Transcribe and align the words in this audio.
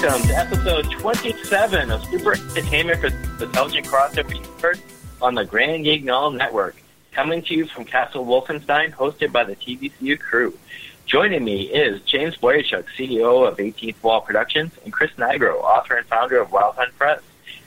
welcome 0.00 0.26
to 0.26 0.34
episode 0.34 0.90
27 0.90 1.90
of 1.90 2.02
Super 2.06 2.32
Entertainment 2.32 2.98
for 2.98 3.10
the 3.10 3.44
Intelligent 3.44 3.86
Crossover 3.86 4.34
Universe 4.34 4.80
on 5.20 5.34
the 5.34 5.44
Grand 5.44 5.84
Guignol 5.84 6.34
Network. 6.34 6.76
Coming 7.12 7.42
to 7.42 7.54
you 7.54 7.66
from 7.66 7.84
Castle 7.84 8.24
Wolfenstein, 8.24 8.94
hosted 8.94 9.32
by 9.32 9.44
the 9.44 9.54
TVCU 9.54 10.18
crew. 10.18 10.56
Joining 11.04 11.44
me 11.44 11.64
is 11.64 12.00
James 12.02 12.36
Bojaciuk, 12.36 12.86
CEO 12.96 13.46
of 13.46 13.58
18th 13.58 14.02
Wall 14.02 14.22
Productions, 14.22 14.72
and 14.82 14.94
Chris 14.94 15.10
Nigro, 15.18 15.56
author 15.56 15.96
and 15.96 16.06
founder 16.06 16.40
of 16.40 16.50
Wild 16.52 16.76
Hunt 16.76 16.96
Press. 16.96 17.20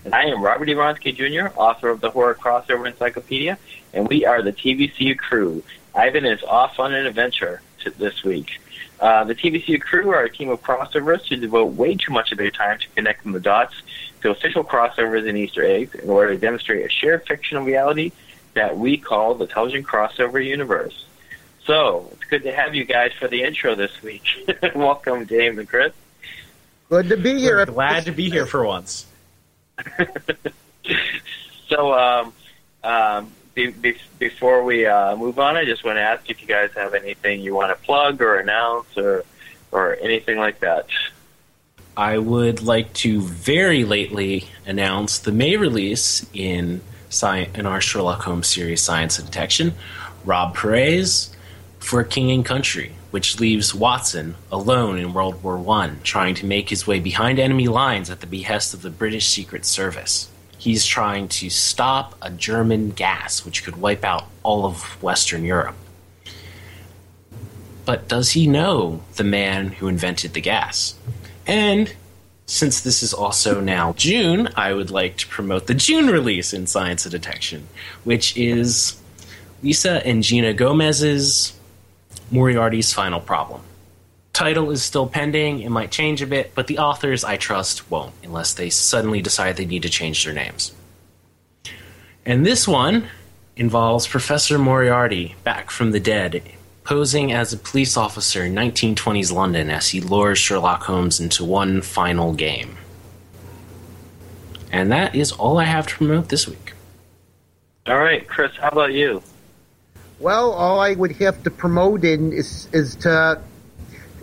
And 0.04 0.16
I 0.16 0.23
am 0.23 0.42
Robert 0.42 0.68
Evronsky 0.68 1.16
Jr., 1.16 1.55
author 1.55 1.89
of 1.89 2.02
the 2.02 2.10
Horror 2.10 2.34
Crossover 2.34 2.88
Encyclopedia, 2.88 3.60
and 3.94 4.07
we 4.07 4.26
are 4.26 4.42
the 4.42 4.54
TVCU 4.54 5.16
crew. 5.16 5.62
Ivan 5.94 6.26
is 6.26 6.42
off 6.42 6.80
on 6.80 6.96
an 6.96 7.05
adventure 7.05 7.62
this 8.00 8.23
week. 8.23 8.59
Uh, 8.99 9.23
the 9.26 9.35
TVCU 9.35 9.81
crew 9.81 10.09
are 10.12 10.23
a 10.23 10.30
team 10.30 10.49
of 10.49 10.62
crossovers 10.62 11.27
who 11.27 11.35
devote 11.35 11.73
way 11.73 11.95
too 11.95 12.13
much 12.13 12.31
of 12.31 12.38
their 12.38 12.52
time 12.52 12.80
to 12.80 12.88
connecting 12.95 13.34
the 13.34 13.40
dots 13.40 13.76
to 14.21 14.30
official 14.30 14.63
crossovers 14.63 15.27
and 15.27 15.38
Easter 15.38 15.63
eggs 15.63 15.95
in 15.95 16.09
order 16.09 16.34
to 16.34 16.40
demonstrate 16.40 16.85
a 16.85 16.90
shared 16.90 17.26
fictional 17.27 17.63
reality 17.63 18.12
that 18.54 18.77
we 18.77 18.98
call 18.98 19.35
the 19.35 19.45
Intelligent 19.45 19.85
Crossover 19.85 20.44
Universe. 20.44 21.05
So, 21.66 22.09
it's 22.13 22.23
good 22.26 22.44
to 22.44 22.54
have 22.54 22.76
you 22.76 22.85
guys 22.85 23.12
for 23.20 23.27
the 23.27 23.44
intro 23.44 23.76
this 23.76 24.02
week. 24.02 24.23
Welcome, 24.76 25.27
James 25.27 25.57
and 25.57 25.68
Chris. 25.68 25.93
Good 26.90 27.09
to 27.09 27.18
be 27.18 27.40
here. 27.40 27.57
We're 27.57 27.66
glad 27.66 28.05
to 28.05 28.12
be 28.12 28.30
here 28.30 28.46
for 28.46 28.63
once. 28.63 29.07
so, 31.68 31.93
um, 31.93 32.34
um, 32.84 33.32
be, 33.32 33.32
be, 33.34 33.45
before 34.20 34.64
we 34.64 34.86
uh, 34.86 35.16
move 35.16 35.40
on, 35.40 35.55
I 35.55 35.66
just 35.66 35.84
want 35.84 35.98
to 35.98 36.02
ask 36.02 36.30
if 36.30 36.41
you 36.41 36.48
guys 36.48 36.72
have 36.76 36.94
anything 36.94 37.41
you 37.41 37.55
want 37.55 37.76
to 37.76 37.86
plug 37.86 38.22
or 38.22 38.36
announce 38.36 38.98
or, 38.98 39.23
or 39.72 39.96
anything 40.02 40.38
like 40.38 40.60
that. 40.60 40.88
I 41.98 42.18
would 42.18 42.62
like 42.62 42.94
to 42.96 43.21
very 43.21 43.85
lately 43.85 44.49
announce 44.66 45.20
the 45.20 45.32
May 45.32 45.55
release 45.55 46.26
in 46.34 46.82
in 47.55 47.66
our 47.66 47.79
Sherlock 47.79 48.24
Holmes 48.24 48.48
series, 48.48 48.82
Science 48.82 49.18
and 49.18 49.26
Detection, 49.26 49.74
Rob 50.26 50.54
Perez 50.54 51.34
for 51.79 52.04
King 52.04 52.29
and 52.32 52.44
Country, 52.44 52.91
which 53.12 53.40
leaves 53.40 53.74
Watson 53.74 54.35
alone 54.51 54.98
in 54.98 55.13
World 55.13 55.41
War 55.41 55.57
One, 55.57 56.01
trying 56.04 56.35
to 56.35 56.46
make 56.46 56.70
his 56.70 56.85
way 56.85 56.99
behind 56.99 57.40
enemy 57.40 57.70
lines 57.70 58.10
at 58.10 58.20
the 58.20 58.27
behest 58.27 58.74
of 58.74 58.82
the 58.82 58.90
British 58.90 59.27
Secret 59.27 59.66
Service. 59.66 60.29
He's 60.57 60.85
trying 60.85 61.27
to 61.29 61.49
stop 61.49 62.15
a 62.21 62.31
German 62.31 62.91
gas 62.91 63.45
which 63.45 63.63
could 63.63 63.75
wipe 63.75 64.03
out 64.03 64.25
all 64.44 64.66
of 64.66 65.01
Western 65.03 65.44
Europe. 65.44 65.75
But 67.85 68.07
does 68.07 68.31
he 68.31 68.47
know 68.47 69.01
the 69.16 69.23
man 69.23 69.67
who 69.67 69.88
invented 69.88 70.33
the 70.33 70.41
gas? 70.41 70.95
And 71.45 71.94
since 72.47 72.81
this 72.81 73.03
is 73.03 73.13
also 73.13 73.59
now 73.59 73.94
June, 73.94 74.50
I 74.56 74.73
would 74.73 74.89
like 74.89 75.17
to 75.17 75.28
promote 75.28 75.67
the 75.67 75.73
June 75.73 76.07
release 76.07 76.53
in 76.53 76.67
Science 76.67 77.06
of 77.06 77.11
Detection, 77.11 77.67
which 78.03 78.35
is 78.38 79.00
Lisa 79.63 80.06
and 80.06 80.23
Gina 80.23 80.53
Gomez's 80.53 81.57
Moriarty's 82.31 82.94
Final 82.94 83.19
Problem. 83.19 83.61
Title 84.36 84.69
is 84.69 84.84
still 84.84 85.08
pending, 85.08 85.62
it 85.62 85.69
might 85.69 85.91
change 85.91 86.22
a 86.22 86.28
bit, 86.28 86.52
but 86.56 86.68
the 86.68 86.80
authors, 86.80 87.24
I 87.24 87.38
trust, 87.38 87.90
won't, 87.90 88.14
unless 88.22 88.53
they 88.53 88.69
suddenly 88.69 89.22
decide 89.22 89.56
they 89.56 89.66
need 89.66 89.84
to 89.84 89.90
change 89.90 90.25
their 90.25 90.34
names. 90.34 90.74
And 92.25 92.46
this 92.46 92.68
one 92.68 93.08
involves 93.56 94.06
Professor 94.06 94.59
Moriarty 94.59 95.36
back 95.46 95.72
from 95.72 95.91
the 95.91 96.02
dead 96.02 96.44
posing 96.84 97.31
as 97.31 97.53
a 97.53 97.58
police 97.58 97.96
officer 97.96 98.44
in 98.44 98.53
1920s 98.53 99.31
London 99.31 99.69
as 99.69 99.88
he 99.88 100.02
lures 100.02 100.38
Sherlock 100.38 100.84
Holmes 100.84 101.22
into 101.22 101.46
one 101.46 101.81
final 101.81 102.34
game. 102.34 102.75
And 104.69 104.91
that 104.91 105.16
is 105.16 105.31
all 105.31 105.59
I 105.59 105.63
have 105.63 105.88
to 105.88 105.95
promote 105.95 106.28
this 106.28 106.45
week. 106.45 106.74
All 107.88 108.00
right, 108.00 108.28
Chris, 108.28 108.51
how 108.57 108.68
about 108.68 108.91
you? 108.91 109.24
Well, 110.19 110.51
all 110.51 110.81
I 110.81 110.94
would 110.94 111.13
have 111.13 111.41
to 111.44 111.50
promote 111.50 112.03
in 112.03 112.34
is 112.34 112.68
is 112.74 112.95
to 112.97 113.41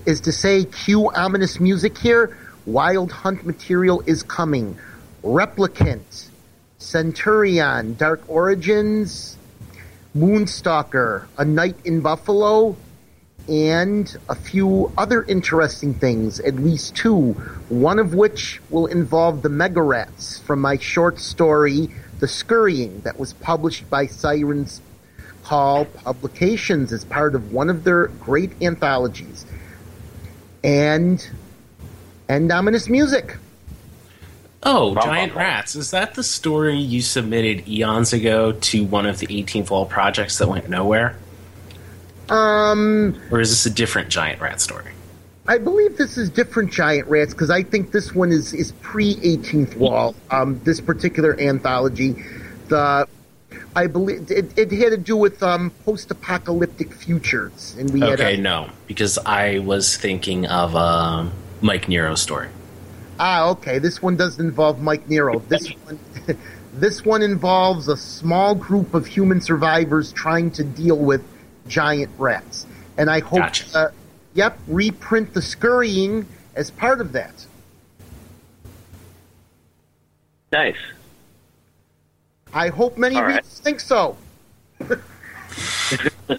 is 0.06 0.20
to 0.22 0.32
say 0.32 0.64
cue 0.64 1.10
ominous 1.12 1.60
music 1.60 1.96
here. 1.98 2.36
Wild 2.66 3.12
Hunt 3.12 3.44
material 3.44 4.02
is 4.06 4.22
coming. 4.22 4.78
Replicant, 5.22 6.28
Centurion, 6.78 7.94
Dark 7.94 8.22
Origins, 8.28 9.36
Moonstalker, 10.16 11.26
A 11.38 11.44
Night 11.44 11.76
in 11.84 12.00
Buffalo, 12.00 12.76
and 13.48 14.16
a 14.28 14.34
few 14.34 14.92
other 14.96 15.22
interesting 15.24 15.94
things, 15.94 16.38
at 16.40 16.56
least 16.56 16.94
two, 16.94 17.32
one 17.68 17.98
of 17.98 18.14
which 18.14 18.60
will 18.70 18.86
involve 18.86 19.42
the 19.42 19.48
Mega 19.48 19.82
Rats 19.82 20.38
from 20.40 20.60
my 20.60 20.76
short 20.76 21.18
story, 21.18 21.88
The 22.20 22.28
Scurrying, 22.28 23.00
that 23.00 23.18
was 23.18 23.32
published 23.32 23.88
by 23.90 24.06
Sirens 24.06 24.80
Call 25.42 25.86
Publications 25.86 26.92
as 26.92 27.04
part 27.04 27.34
of 27.34 27.52
one 27.52 27.68
of 27.68 27.82
their 27.84 28.06
great 28.06 28.52
anthologies. 28.62 29.44
And 30.64 31.28
and 32.28 32.50
ominous 32.50 32.88
music. 32.88 33.36
Oh, 34.62 34.94
Giant 34.94 35.34
Rats. 35.34 35.74
Is 35.74 35.90
that 35.90 36.14
the 36.14 36.22
story 36.22 36.78
you 36.78 37.02
submitted 37.02 37.68
eons 37.68 38.12
ago 38.12 38.52
to 38.52 38.84
one 38.84 39.06
of 39.06 39.18
the 39.18 39.26
18th 39.26 39.70
Wall 39.70 39.86
projects 39.86 40.38
that 40.38 40.48
went 40.48 40.68
nowhere? 40.68 41.16
Um, 42.28 43.20
or 43.30 43.40
is 43.40 43.50
this 43.50 43.66
a 43.66 43.70
different 43.70 44.08
Giant 44.08 44.40
Rat 44.40 44.60
story? 44.60 44.92
I 45.48 45.58
believe 45.58 45.96
this 45.96 46.16
is 46.16 46.30
different 46.30 46.72
Giant 46.72 47.08
Rats 47.08 47.34
because 47.34 47.50
I 47.50 47.64
think 47.64 47.90
this 47.90 48.14
one 48.14 48.30
is, 48.30 48.54
is 48.54 48.72
pre 48.80 49.16
18th 49.16 49.76
Wall. 49.76 50.14
Um, 50.30 50.60
this 50.62 50.80
particular 50.80 51.38
anthology, 51.40 52.14
the 52.68 53.08
I 53.74 53.86
believe 53.86 54.30
it, 54.30 54.56
it 54.56 54.70
had 54.72 54.90
to 54.90 54.96
do 54.96 55.16
with 55.16 55.42
um, 55.42 55.70
post-apocalyptic 55.84 56.92
futures, 56.92 57.74
and 57.78 57.90
we 57.92 58.02
okay, 58.02 58.10
had 58.10 58.38
a, 58.38 58.42
no, 58.42 58.70
because 58.86 59.18
I 59.18 59.58
was 59.60 59.96
thinking 59.96 60.46
of 60.46 60.74
a 60.74 60.78
um, 60.78 61.32
Mike 61.60 61.88
Nero 61.88 62.14
story. 62.14 62.48
Ah, 63.18 63.50
okay. 63.50 63.78
This 63.78 64.02
one 64.02 64.16
doesn't 64.16 64.44
involve 64.44 64.80
Mike 64.80 65.08
Nero. 65.08 65.38
This 65.40 65.68
one, 65.84 65.98
this 66.74 67.04
one 67.04 67.22
involves 67.22 67.88
a 67.88 67.96
small 67.96 68.54
group 68.54 68.94
of 68.94 69.06
human 69.06 69.40
survivors 69.40 70.12
trying 70.12 70.50
to 70.52 70.64
deal 70.64 70.98
with 70.98 71.24
giant 71.68 72.10
rats, 72.18 72.66
and 72.98 73.08
I 73.08 73.20
hope, 73.20 73.40
Gotcha. 73.40 73.78
uh, 73.78 73.90
yep, 74.34 74.58
reprint 74.66 75.34
the 75.34 75.42
scurrying 75.42 76.26
as 76.54 76.70
part 76.70 77.00
of 77.00 77.12
that. 77.12 77.46
Nice. 80.52 80.76
I 82.52 82.68
hope 82.68 82.98
many 82.98 83.16
All 83.16 83.22
right. 83.22 83.36
readers 83.36 83.60
think 83.60 83.80
so. 83.80 84.16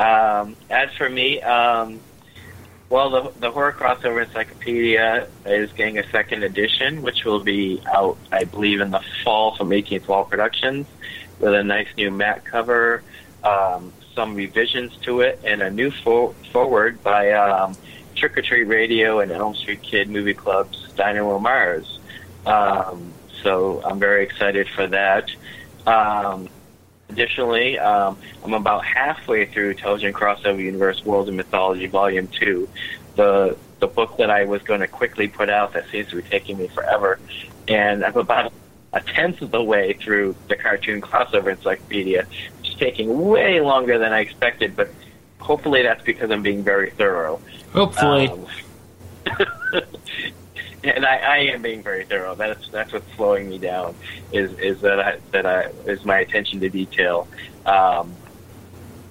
Um, 0.00 0.56
as 0.70 0.90
for 0.94 1.10
me, 1.10 1.42
um, 1.42 2.00
well, 2.88 3.10
the, 3.10 3.32
the 3.38 3.50
Horror 3.50 3.72
Crossover 3.72 4.24
Encyclopedia 4.24 5.28
is 5.44 5.70
getting 5.72 5.98
a 5.98 6.10
second 6.10 6.42
edition, 6.42 7.02
which 7.02 7.24
will 7.26 7.40
be 7.44 7.82
out, 7.86 8.16
I 8.32 8.44
believe, 8.44 8.80
in 8.80 8.92
the 8.92 9.02
fall 9.22 9.54
from 9.56 9.68
18th 9.68 10.08
Wall 10.08 10.24
Productions, 10.24 10.86
with 11.38 11.52
a 11.52 11.62
nice 11.62 11.88
new 11.98 12.10
mat 12.10 12.46
cover, 12.46 13.02
um, 13.44 13.92
some 14.14 14.34
revisions 14.34 14.96
to 15.02 15.20
it, 15.20 15.38
and 15.44 15.60
a 15.60 15.70
new 15.70 15.90
fo- 15.90 16.34
forward 16.50 17.02
by 17.02 17.32
um, 17.32 17.76
Trick 18.16 18.38
or 18.38 18.42
Treat 18.42 18.64
Radio 18.64 19.20
and 19.20 19.30
Elm 19.30 19.54
Street 19.54 19.82
Kid 19.82 20.08
Movie 20.08 20.34
Club's 20.34 20.90
Dynamo 20.96 21.38
Mars. 21.38 21.98
Um, 22.46 23.12
so 23.42 23.82
I'm 23.84 23.98
very 23.98 24.24
excited 24.24 24.68
for 24.68 24.86
that. 24.88 25.30
Um, 25.86 26.48
Additionally, 27.10 27.76
um, 27.76 28.16
I'm 28.44 28.54
about 28.54 28.84
halfway 28.84 29.44
through 29.44 29.70
Intelligent 29.70 30.14
Crossover 30.14 30.60
Universe 30.60 31.04
World 31.04 31.28
of 31.28 31.34
Mythology 31.34 31.86
Volume 31.86 32.28
2, 32.28 32.68
the, 33.16 33.56
the 33.80 33.88
book 33.88 34.16
that 34.18 34.30
I 34.30 34.44
was 34.44 34.62
going 34.62 34.80
to 34.80 34.86
quickly 34.86 35.26
put 35.26 35.50
out 35.50 35.72
that 35.72 35.88
seems 35.90 36.08
to 36.10 36.16
be 36.16 36.22
taking 36.22 36.56
me 36.56 36.68
forever. 36.68 37.18
And 37.66 38.04
I'm 38.04 38.16
about 38.16 38.52
a 38.92 39.00
tenth 39.00 39.42
of 39.42 39.50
the 39.50 39.62
way 39.62 39.94
through 39.94 40.36
the 40.46 40.54
cartoon 40.54 41.00
crossover 41.00 41.50
encyclopedia, 41.50 42.26
which 42.58 42.70
is 42.70 42.76
taking 42.76 43.26
way 43.26 43.60
longer 43.60 43.98
than 43.98 44.12
I 44.12 44.20
expected, 44.20 44.76
but 44.76 44.90
hopefully 45.40 45.82
that's 45.82 46.04
because 46.04 46.30
I'm 46.30 46.42
being 46.42 46.62
very 46.62 46.90
thorough. 46.90 47.40
Hopefully. 47.72 48.28
Um, 48.28 48.46
and 50.82 51.04
I, 51.04 51.16
I 51.16 51.36
am 51.38 51.62
being 51.62 51.82
very 51.82 52.04
thorough. 52.04 52.34
That's 52.34 52.68
that's 52.68 52.92
what's 52.92 53.12
slowing 53.14 53.48
me 53.48 53.58
down. 53.58 53.94
Is 54.32 54.52
is 54.58 54.80
that 54.80 55.00
I 55.00 55.18
that 55.32 55.46
I 55.46 55.64
is 55.86 56.04
my 56.04 56.20
attention 56.20 56.60
to 56.60 56.68
detail, 56.68 57.28
um, 57.66 58.14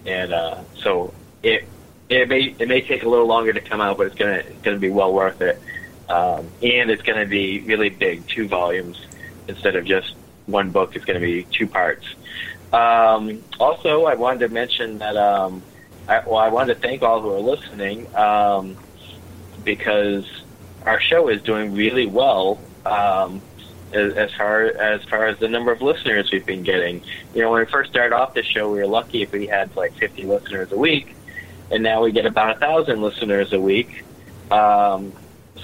and 0.05 0.33
uh, 0.33 0.61
so 0.75 1.13
it 1.43 1.65
it 2.09 2.27
may 2.27 2.55
it 2.57 2.67
may 2.67 2.81
take 2.81 3.03
a 3.03 3.09
little 3.09 3.27
longer 3.27 3.53
to 3.53 3.61
come 3.61 3.81
out, 3.81 3.97
but 3.97 4.07
it's 4.07 4.15
gonna 4.15 4.43
it's 4.45 4.61
gonna 4.61 4.79
be 4.79 4.89
well 4.89 5.13
worth 5.13 5.41
it. 5.41 5.61
Um, 6.09 6.47
and 6.63 6.89
it's 6.89 7.03
gonna 7.03 7.27
be 7.27 7.59
really 7.61 7.89
big, 7.89 8.27
two 8.27 8.47
volumes 8.47 8.99
instead 9.47 9.75
of 9.75 9.85
just 9.85 10.15
one 10.47 10.71
book. 10.71 10.95
It's 10.95 11.05
gonna 11.05 11.19
be 11.19 11.43
two 11.43 11.67
parts. 11.67 12.05
Um, 12.73 13.43
also, 13.59 14.05
I 14.05 14.15
wanted 14.15 14.47
to 14.47 14.49
mention 14.49 14.97
that. 14.99 15.17
Um, 15.17 15.61
I, 16.07 16.23
well, 16.25 16.37
I 16.37 16.49
wanted 16.49 16.73
to 16.73 16.79
thank 16.79 17.03
all 17.03 17.21
who 17.21 17.31
are 17.31 17.39
listening 17.39 18.13
um, 18.15 18.75
because 19.63 20.25
our 20.85 20.99
show 20.99 21.27
is 21.29 21.41
doing 21.41 21.73
really 21.73 22.05
well. 22.05 22.59
Um, 22.85 23.41
as, 23.91 24.13
as 24.13 24.33
far 24.33 24.65
as 24.65 25.03
far 25.05 25.25
as 25.25 25.39
the 25.39 25.47
number 25.47 25.71
of 25.71 25.81
listeners 25.81 26.31
we've 26.31 26.45
been 26.45 26.63
getting, 26.63 27.03
you 27.33 27.41
know, 27.41 27.51
when 27.51 27.61
we 27.61 27.65
first 27.65 27.89
started 27.89 28.15
off 28.15 28.33
the 28.33 28.43
show, 28.43 28.71
we 28.71 28.79
were 28.79 28.87
lucky 28.87 29.23
if 29.23 29.31
we 29.31 29.47
had 29.47 29.75
like 29.75 29.93
50 29.95 30.23
listeners 30.23 30.71
a 30.71 30.77
week, 30.77 31.15
and 31.71 31.81
now 31.83 32.03
we 32.03 32.11
get 32.11 32.25
about 32.25 32.55
a 32.55 32.59
thousand 32.59 33.01
listeners 33.01 33.51
a 33.51 33.59
week. 33.59 34.03
Um, 34.51 35.11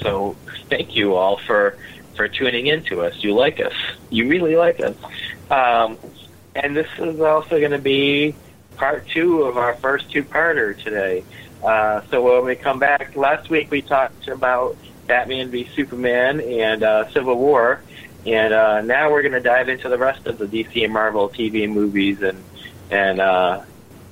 so 0.02 0.36
thank 0.70 0.96
you 0.96 1.16
all 1.16 1.38
for 1.38 1.78
for 2.16 2.28
tuning 2.28 2.68
in 2.68 2.84
to 2.86 3.02
us. 3.02 3.24
You 3.24 3.36
like 3.36 3.60
us. 3.60 3.74
You 4.10 4.28
really 4.28 4.56
like 4.56 4.80
us. 4.80 4.96
Um, 5.52 5.98
and 6.56 6.76
this 6.76 6.88
is 6.98 7.20
also 7.20 7.60
going 7.60 7.72
to 7.72 7.78
be 7.78 8.36
part 8.78 9.08
two 9.08 9.44
of 9.44 9.58
our 9.58 9.76
first 9.76 10.10
two-parter 10.12 10.82
today. 10.82 11.24
Uh, 11.64 12.02
so 12.10 12.22
when 12.22 12.46
we 12.46 12.56
come 12.56 12.80
back, 12.80 13.16
last 13.16 13.50
week 13.50 13.70
we 13.72 13.82
talked 13.82 14.28
about 14.28 14.78
Batman 15.08 15.50
v 15.50 15.70
Superman 15.76 16.42
and 16.42 16.84
uh, 16.84 17.10
Civil 17.12 17.38
War, 17.38 17.82
and 18.26 18.54
uh, 18.54 18.82
now 18.82 19.12
we're 19.12 19.22
going 19.22 19.34
to 19.34 19.40
dive 19.40 19.70
into 19.70 19.90
the 19.90 19.98
rest 19.98 20.26
of 20.28 20.38
the 20.38 20.46
DC 20.46 20.84
and 20.84 20.92
Marvel 20.92 21.30
TV 21.30 21.70
movies 21.72 22.22
and 22.22 22.44
and 22.90 23.20
uh, 23.20 23.62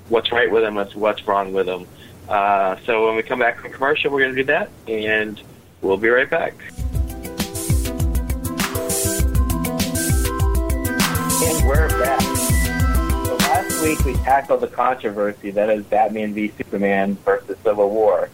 what's 0.10 0.32
right 0.32 0.52
with 0.52 0.64
them, 0.64 0.76
what's 0.76 0.96
what's 0.96 1.28
wrong 1.28 1.54
with 1.54 1.66
them. 1.66 1.88
Uh, 2.28 2.78
so 2.86 3.08
when 3.08 3.16
we 3.16 3.24
come 3.24 3.40
back 3.40 3.60
from 3.60 3.72
commercial, 3.72 4.12
we're 4.12 4.22
going 4.22 4.36
to 4.36 4.42
do 4.42 4.48
that, 4.48 4.70
and 4.88 5.42
we'll 5.82 5.98
be 5.98 6.10
right 6.10 6.30
back. 6.30 6.54
And 11.46 11.68
we're 11.68 11.90
back. 11.90 12.22
So 12.22 13.36
last 13.36 13.84
week 13.84 14.00
we 14.06 14.14
tackled 14.24 14.62
the 14.62 14.68
controversy 14.68 15.52
that 15.52 15.70
is 15.70 15.84
Batman 15.86 16.34
v 16.34 16.52
Superman 16.58 17.16
versus 17.26 17.58
Civil 17.64 17.90
War. 17.90 18.30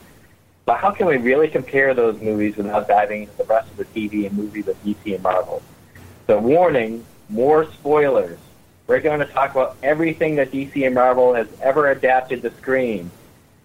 But 0.69 0.77
how 0.77 0.91
can 0.91 1.07
we 1.07 1.17
really 1.17 1.47
compare 1.47 1.95
those 1.95 2.21
movies 2.21 2.55
without 2.55 2.87
diving 2.87 3.23
into 3.23 3.35
the 3.37 3.43
rest 3.45 3.71
of 3.71 3.77
the 3.77 3.85
TV 3.85 4.27
and 4.27 4.37
movies 4.37 4.67
of 4.67 4.79
DC 4.83 5.15
and 5.15 5.23
Marvel? 5.23 5.63
So 6.27 6.37
warning, 6.37 7.03
more 7.27 7.65
spoilers. 7.73 8.37
We're 8.85 8.99
going 8.99 9.19
to 9.19 9.25
talk 9.25 9.49
about 9.49 9.77
everything 9.81 10.35
that 10.35 10.51
DC 10.51 10.85
and 10.85 10.93
Marvel 10.93 11.33
has 11.33 11.47
ever 11.63 11.89
adapted 11.89 12.43
to 12.43 12.51
screen. 12.57 13.09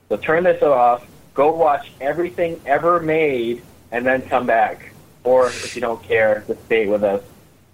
So 0.08 0.16
turn 0.16 0.44
this 0.44 0.62
off, 0.62 1.06
go 1.34 1.54
watch 1.54 1.92
everything 2.00 2.58
ever 2.64 2.98
made, 3.00 3.62
and 3.92 4.06
then 4.06 4.22
come 4.22 4.46
back. 4.46 4.90
Or 5.24 5.48
if 5.48 5.74
you 5.74 5.82
don't 5.82 6.02
care, 6.02 6.42
just 6.46 6.64
stay 6.64 6.86
with 6.86 7.04
us 7.04 7.22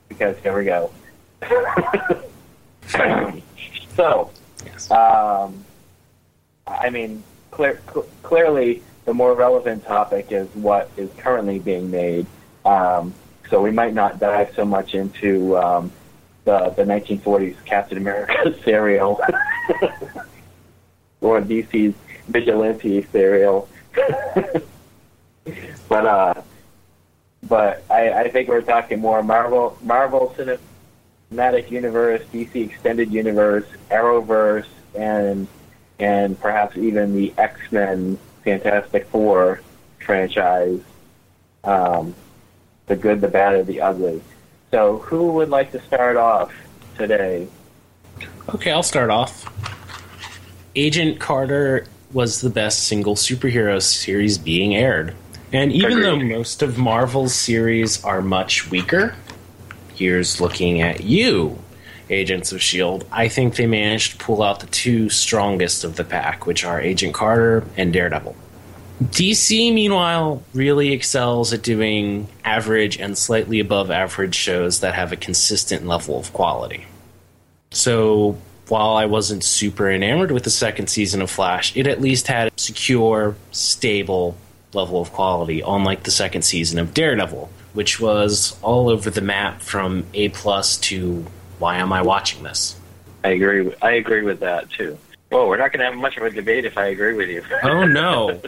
because 0.08 0.36
here 0.38 0.58
we 0.58 0.64
go. 0.64 0.90
so, 3.94 4.32
um, 4.90 5.64
I 6.66 6.90
mean, 6.90 7.22
clear, 7.52 7.80
cl- 7.92 8.08
clearly 8.24 8.82
the 9.10 9.14
more 9.14 9.34
relevant 9.34 9.84
topic 9.84 10.30
is 10.30 10.46
what 10.54 10.88
is 10.96 11.10
currently 11.18 11.58
being 11.58 11.90
made. 11.90 12.24
Um, 12.64 13.12
so 13.48 13.60
we 13.60 13.72
might 13.72 13.92
not 13.92 14.20
dive 14.20 14.52
so 14.54 14.64
much 14.64 14.94
into 14.94 15.58
um, 15.58 15.90
the 16.44 16.70
the 16.76 16.84
1940s 16.84 17.56
Captain 17.64 17.98
America 17.98 18.54
serial 18.64 19.20
or 21.20 21.40
DC's 21.40 21.96
Vigilante 22.28 23.04
serial. 23.10 23.68
but 25.88 26.06
uh, 26.06 26.34
but 27.48 27.82
I, 27.90 28.12
I 28.12 28.28
think 28.30 28.48
we're 28.48 28.60
talking 28.60 29.00
more 29.00 29.24
Marvel 29.24 29.76
Marvel 29.82 30.32
Cinematic 31.32 31.68
Universe, 31.68 32.22
DC 32.32 32.54
Extended 32.54 33.12
Universe, 33.12 33.66
Arrowverse, 33.90 34.68
and 34.94 35.48
and 35.98 36.38
perhaps 36.40 36.76
even 36.76 37.16
the 37.16 37.34
X 37.36 37.58
Men 37.72 38.16
Fantastic 38.44 39.06
Four 39.06 39.60
franchise. 39.98 40.80
Um, 41.64 42.14
the 42.86 42.96
good, 42.96 43.20
the 43.20 43.28
bad, 43.28 43.54
and 43.54 43.66
the 43.66 43.80
ugly. 43.80 44.22
So, 44.70 44.98
who 44.98 45.32
would 45.32 45.48
like 45.48 45.72
to 45.72 45.80
start 45.82 46.16
off 46.16 46.52
today? 46.96 47.48
Okay, 48.54 48.70
I'll 48.70 48.82
start 48.82 49.10
off. 49.10 49.46
Agent 50.74 51.18
Carter 51.18 51.86
was 52.12 52.40
the 52.40 52.50
best 52.50 52.84
single 52.84 53.14
superhero 53.14 53.80
series 53.80 54.38
being 54.38 54.74
aired. 54.74 55.14
And 55.52 55.72
even 55.72 55.92
Agreed. 55.92 56.04
though 56.04 56.16
most 56.16 56.62
of 56.62 56.78
Marvel's 56.78 57.34
series 57.34 58.02
are 58.04 58.22
much 58.22 58.70
weaker, 58.70 59.14
here's 59.94 60.40
looking 60.40 60.80
at 60.80 61.02
you, 61.02 61.58
Agents 62.10 62.52
of 62.52 62.58
S.H.I.E.L.D. 62.58 63.06
I 63.12 63.28
think 63.28 63.56
they 63.56 63.66
managed 63.66 64.12
to 64.12 64.24
pull 64.24 64.42
out 64.42 64.60
the 64.60 64.66
two 64.66 65.08
strongest 65.08 65.84
of 65.84 65.96
the 65.96 66.04
pack, 66.04 66.46
which 66.46 66.64
are 66.64 66.80
Agent 66.80 67.14
Carter 67.14 67.64
and 67.76 67.92
Daredevil. 67.92 68.36
DC, 69.04 69.72
meanwhile, 69.72 70.42
really 70.52 70.92
excels 70.92 71.52
at 71.54 71.62
doing 71.62 72.28
average 72.44 72.98
and 72.98 73.16
slightly 73.16 73.58
above 73.58 73.90
average 73.90 74.34
shows 74.34 74.80
that 74.80 74.94
have 74.94 75.10
a 75.10 75.16
consistent 75.16 75.86
level 75.86 76.18
of 76.18 76.32
quality. 76.34 76.86
So, 77.70 78.36
while 78.68 78.96
I 78.96 79.06
wasn't 79.06 79.42
super 79.42 79.90
enamored 79.90 80.30
with 80.30 80.44
the 80.44 80.50
second 80.50 80.88
season 80.88 81.22
of 81.22 81.30
Flash, 81.30 81.74
it 81.76 81.86
at 81.86 82.00
least 82.00 82.26
had 82.26 82.48
a 82.48 82.52
secure, 82.56 83.36
stable 83.52 84.36
level 84.74 85.00
of 85.00 85.12
quality, 85.12 85.62
unlike 85.62 86.02
the 86.02 86.10
second 86.10 86.42
season 86.42 86.78
of 86.78 86.92
Daredevil, 86.92 87.50
which 87.72 88.00
was 88.00 88.56
all 88.60 88.88
over 88.90 89.08
the 89.08 89.20
map 89.20 89.62
from 89.62 90.04
A 90.12 90.28
plus 90.28 90.76
to 90.76 91.24
why 91.60 91.76
am 91.76 91.92
I 91.92 92.02
watching 92.02 92.42
this? 92.42 92.74
I 93.22 93.28
agree. 93.28 93.62
With, 93.62 93.84
I 93.84 93.92
agree 93.92 94.22
with 94.22 94.40
that 94.40 94.70
too. 94.70 94.98
Well, 95.30 95.46
we're 95.46 95.58
not 95.58 95.72
going 95.72 95.80
to 95.80 95.84
have 95.84 95.94
much 95.94 96.16
of 96.16 96.24
a 96.24 96.30
debate 96.30 96.64
if 96.64 96.76
I 96.76 96.86
agree 96.86 97.14
with 97.14 97.28
you. 97.28 97.44
Oh 97.62 97.84
no. 97.86 98.40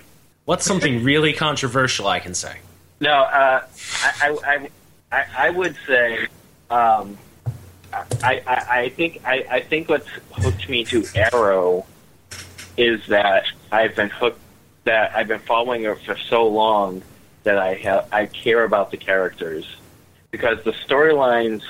What's 0.46 0.64
something 0.64 1.04
really 1.04 1.32
controversial 1.32 2.08
I 2.08 2.18
can 2.18 2.34
say? 2.34 2.56
No, 3.00 3.12
uh, 3.12 3.64
I, 4.02 4.12
I, 4.20 4.38
I, 4.44 4.70
I, 5.12 5.26
I 5.38 5.50
would 5.50 5.76
say, 5.86 6.26
um, 6.70 7.16
I, 7.92 8.42
I, 8.46 8.66
I 8.80 8.88
think, 8.88 9.20
I, 9.24 9.44
I 9.48 9.60
think 9.60 9.88
what's 9.88 10.08
hooked 10.32 10.68
me 10.68 10.84
to 10.84 11.04
Arrow 11.14 11.86
is 12.76 13.06
that 13.08 13.44
I've 13.70 13.94
been 13.94 14.08
hooked, 14.08 14.40
that 14.84 15.14
I've 15.14 15.28
been 15.28 15.40
following 15.40 15.84
her 15.84 15.94
for 15.94 16.16
so 16.16 16.48
long 16.48 17.02
that 17.44 17.58
I 17.58 17.74
have, 17.74 18.08
I 18.10 18.26
care 18.26 18.64
about 18.64 18.90
the 18.90 18.96
characters 18.96 19.76
because 20.30 20.64
the 20.64 20.72
storylines 20.72 21.62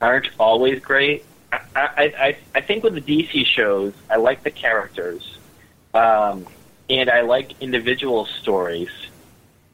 aren't 0.00 0.28
always 0.38 0.80
great. 0.80 1.24
I, 1.52 1.60
I, 2.16 2.36
I, 2.54 2.60
think 2.60 2.84
with 2.84 2.94
the 2.94 3.00
DC 3.00 3.44
shows, 3.44 3.92
I 4.08 4.16
like 4.16 4.44
the 4.44 4.52
characters, 4.52 5.38
um, 5.94 6.46
and 6.88 7.10
I 7.10 7.22
like 7.22 7.60
individual 7.60 8.26
stories 8.26 8.90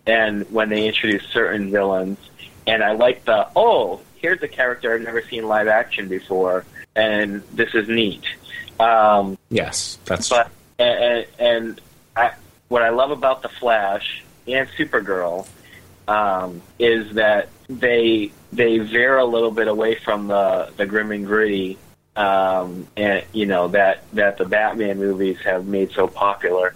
and 0.07 0.51
when 0.51 0.71
they 0.71 0.87
introduce 0.87 1.25
certain 1.25 1.71
villains. 1.71 2.19
And 2.67 2.83
I 2.83 2.93
like 2.93 3.25
the 3.25 3.49
oh, 3.55 4.01
here's 4.17 4.43
a 4.43 4.49
character 4.49 4.95
I've 4.95 5.03
never 5.03 5.23
seen 5.23 5.47
live 5.47 5.69
action 5.69 6.09
before, 6.09 6.65
and 6.95 7.43
this 7.53 7.75
is 7.75 7.89
neat. 7.89 8.25
Um, 8.81 9.39
Yes, 9.51 9.99
that's 10.05 10.29
but 10.29 10.51
and, 10.79 11.27
and 11.39 11.81
I, 12.17 12.33
what 12.69 12.83
I 12.83 12.89
love 12.91 13.11
about 13.11 13.43
the 13.43 13.49
Flash 13.49 14.25
and 14.49 14.69
Supergirl 14.79 15.47
um, 16.09 16.63
is 16.79 17.15
that 17.15 17.49
they 17.69 18.33
they 18.57 18.79
veer 18.79 19.19
a 19.19 19.25
little 19.25 19.51
bit 19.53 19.69
away 19.69 19.95
from 19.97 20.29
the 20.29 20.73
the 20.77 20.87
grim 20.87 21.13
and 21.13 21.27
gritty, 21.27 21.79
um, 22.17 22.87
and 22.97 23.25
you 23.33 23.47
know 23.47 23.69
that 23.69 24.03
that 24.15 24.39
the 24.39 24.45
Batman 24.45 24.99
movies 24.99 25.39
have 25.45 25.67
made 25.67 25.93
so 25.93 26.09
popular 26.09 26.75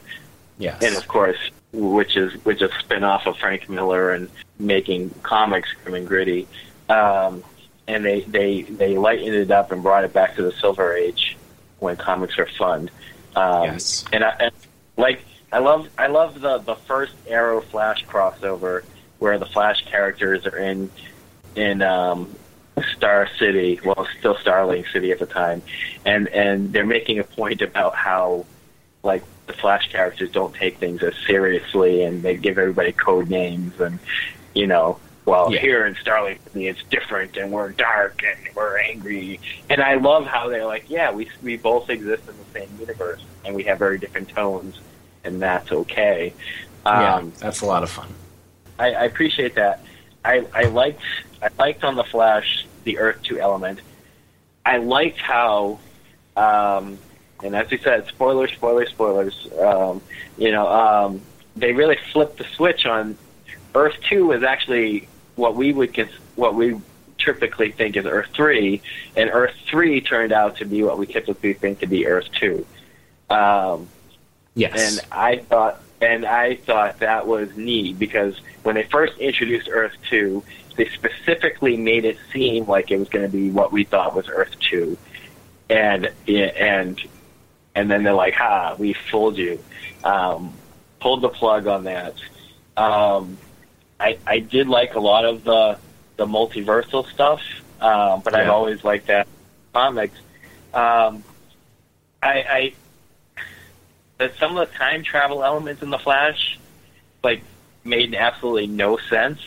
yes. 0.60 0.82
and 0.82 0.96
of 0.96 1.08
course, 1.08 1.38
which 1.72 2.16
is 2.16 2.32
which 2.44 2.62
is 2.62 2.70
a 2.70 2.78
spin 2.78 3.02
off 3.02 3.26
of 3.26 3.36
Frank 3.38 3.68
Miller 3.68 4.12
and 4.12 4.30
making 4.58 5.10
comics 5.22 5.72
grim 5.82 5.94
and 5.94 6.06
gritty. 6.06 6.46
Um, 6.88 7.42
and 7.88 8.04
they, 8.04 8.20
they 8.20 8.62
they 8.62 8.96
lightened 8.96 9.34
it 9.34 9.50
up 9.50 9.72
and 9.72 9.82
brought 9.82 10.04
it 10.04 10.12
back 10.12 10.36
to 10.36 10.42
the 10.42 10.52
Silver 10.52 10.94
Age 10.94 11.36
when 11.80 11.96
comics 11.96 12.38
are 12.38 12.46
fun. 12.46 12.90
Um, 13.34 13.64
Yes. 13.64 14.04
And 14.12 14.22
I 14.22 14.36
and 14.38 14.52
like 14.96 15.24
I 15.52 15.58
love 15.58 15.88
I 15.98 16.06
love 16.06 16.40
the 16.40 16.58
the 16.58 16.76
first 16.76 17.14
Arrow 17.26 17.60
Flash 17.60 18.04
crossover 18.06 18.84
where 19.18 19.38
the 19.38 19.46
Flash 19.46 19.84
characters 19.86 20.46
are 20.46 20.56
in 20.56 20.90
in 21.54 21.82
um, 21.82 22.34
Star 22.96 23.28
City, 23.38 23.80
well, 23.84 24.06
still 24.18 24.36
Starling 24.36 24.84
City 24.92 25.12
at 25.12 25.18
the 25.18 25.26
time, 25.26 25.62
and 26.04 26.28
and 26.28 26.72
they're 26.72 26.86
making 26.86 27.18
a 27.18 27.24
point 27.24 27.62
about 27.62 27.94
how 27.94 28.46
like 29.02 29.22
the 29.46 29.52
Flash 29.54 29.90
characters 29.90 30.30
don't 30.30 30.54
take 30.54 30.78
things 30.78 31.02
as 31.02 31.14
seriously, 31.26 32.02
and 32.04 32.22
they 32.22 32.36
give 32.36 32.58
everybody 32.58 32.92
code 32.92 33.28
names, 33.28 33.78
and 33.80 33.98
you 34.54 34.66
know, 34.66 34.98
well, 35.24 35.52
Yeah. 35.52 35.60
here 35.60 35.86
in 35.86 35.94
Starling 35.96 36.38
City 36.46 36.68
it's 36.68 36.82
different, 36.84 37.36
and 37.36 37.50
we're 37.50 37.70
dark 37.70 38.22
and 38.22 38.54
we're 38.54 38.78
angry, 38.78 39.40
and 39.68 39.80
I 39.82 39.94
love 39.94 40.26
how 40.26 40.48
they're 40.48 40.66
like, 40.66 40.88
yeah, 40.88 41.10
we 41.12 41.28
we 41.42 41.56
both 41.56 41.90
exist 41.90 42.22
in 42.28 42.34
the 42.36 42.60
same 42.60 42.78
universe, 42.80 43.22
and 43.44 43.54
we 43.54 43.64
have 43.64 43.78
very 43.78 43.98
different 43.98 44.28
tones, 44.28 44.78
and 45.24 45.40
that's 45.42 45.70
okay. 45.72 46.32
yeah, 46.86 47.16
Um, 47.16 47.32
that's 47.38 47.60
a 47.60 47.66
lot 47.66 47.82
of 47.82 47.90
fun. 47.90 48.08
I, 48.78 48.92
I 48.92 49.04
appreciate 49.04 49.54
that. 49.56 49.84
I, 50.24 50.46
I 50.54 50.64
liked 50.64 51.02
I 51.42 51.48
liked 51.58 51.84
on 51.84 51.96
the 51.96 52.04
Flash 52.04 52.66
the 52.84 52.98
Earth 52.98 53.22
Two 53.22 53.38
element. 53.38 53.80
I 54.64 54.76
liked 54.76 55.18
how, 55.18 55.78
um, 56.36 56.98
and 57.42 57.56
as 57.56 57.70
we 57.70 57.78
said, 57.78 58.06
spoilers, 58.08 58.52
spoilers, 58.52 58.90
spoilers. 58.90 59.48
Um, 59.58 60.02
you 60.36 60.52
know, 60.52 60.68
um, 60.68 61.20
they 61.56 61.72
really 61.72 61.96
flipped 62.12 62.38
the 62.38 62.44
switch 62.44 62.84
on 62.86 63.16
Earth 63.74 63.96
Two 64.08 64.26
was 64.26 64.42
actually 64.42 65.08
what 65.36 65.54
we 65.54 65.72
would 65.72 65.94
cons- 65.94 66.10
what 66.36 66.54
we 66.54 66.78
typically 67.18 67.72
think 67.72 67.96
is 67.96 68.04
Earth 68.04 68.28
Three, 68.34 68.82
and 69.16 69.30
Earth 69.32 69.54
Three 69.66 70.00
turned 70.00 70.32
out 70.32 70.56
to 70.56 70.64
be 70.64 70.82
what 70.82 70.98
we 70.98 71.06
typically 71.06 71.54
think 71.54 71.80
to 71.80 71.86
be 71.86 72.06
Earth 72.06 72.28
Two. 72.38 72.66
Um, 73.30 73.88
Yes. 74.54 74.98
and 74.98 75.12
I 75.12 75.36
thought, 75.36 75.80
and 76.00 76.26
I 76.26 76.56
thought 76.56 76.98
that 76.98 77.26
was 77.26 77.56
neat 77.56 77.98
because 77.98 78.38
when 78.62 78.74
they 78.74 78.84
first 78.84 79.18
introduced 79.18 79.68
Earth 79.70 79.94
Two, 80.08 80.42
they 80.76 80.88
specifically 80.88 81.76
made 81.76 82.04
it 82.04 82.18
seem 82.32 82.66
like 82.66 82.90
it 82.90 82.98
was 82.98 83.08
going 83.08 83.24
to 83.24 83.30
be 83.30 83.50
what 83.50 83.72
we 83.72 83.84
thought 83.84 84.14
was 84.14 84.28
Earth 84.28 84.58
Two, 84.60 84.96
and 85.68 86.10
and 86.28 87.00
and 87.74 87.90
then 87.90 88.02
they're 88.02 88.12
like, 88.12 88.34
"Ha, 88.34 88.76
we 88.78 88.92
fooled 88.92 89.36
you," 89.38 89.62
um, 90.04 90.52
pulled 91.00 91.22
the 91.22 91.28
plug 91.28 91.66
on 91.66 91.84
that. 91.84 92.14
Um, 92.76 93.38
I 93.98 94.18
I 94.26 94.38
did 94.40 94.68
like 94.68 94.94
a 94.94 95.00
lot 95.00 95.24
of 95.24 95.44
the 95.44 95.78
the 96.16 96.26
multiversal 96.26 97.06
stuff, 97.10 97.42
um, 97.80 98.20
but 98.22 98.34
I've 98.34 98.50
always 98.50 98.84
liked 98.84 99.06
that 99.06 99.26
comics. 99.72 100.18
Um, 100.74 101.24
I, 102.22 102.44
I 102.48 102.72
that 104.18 104.36
some 104.38 104.56
of 104.56 104.68
the 104.68 104.76
time 104.76 105.02
travel 105.02 105.42
elements 105.42 105.82
in 105.82 105.90
the 105.90 105.98
Flash, 105.98 106.58
like, 107.24 107.42
made 107.84 108.14
absolutely 108.14 108.66
no 108.66 108.96
sense. 108.98 109.40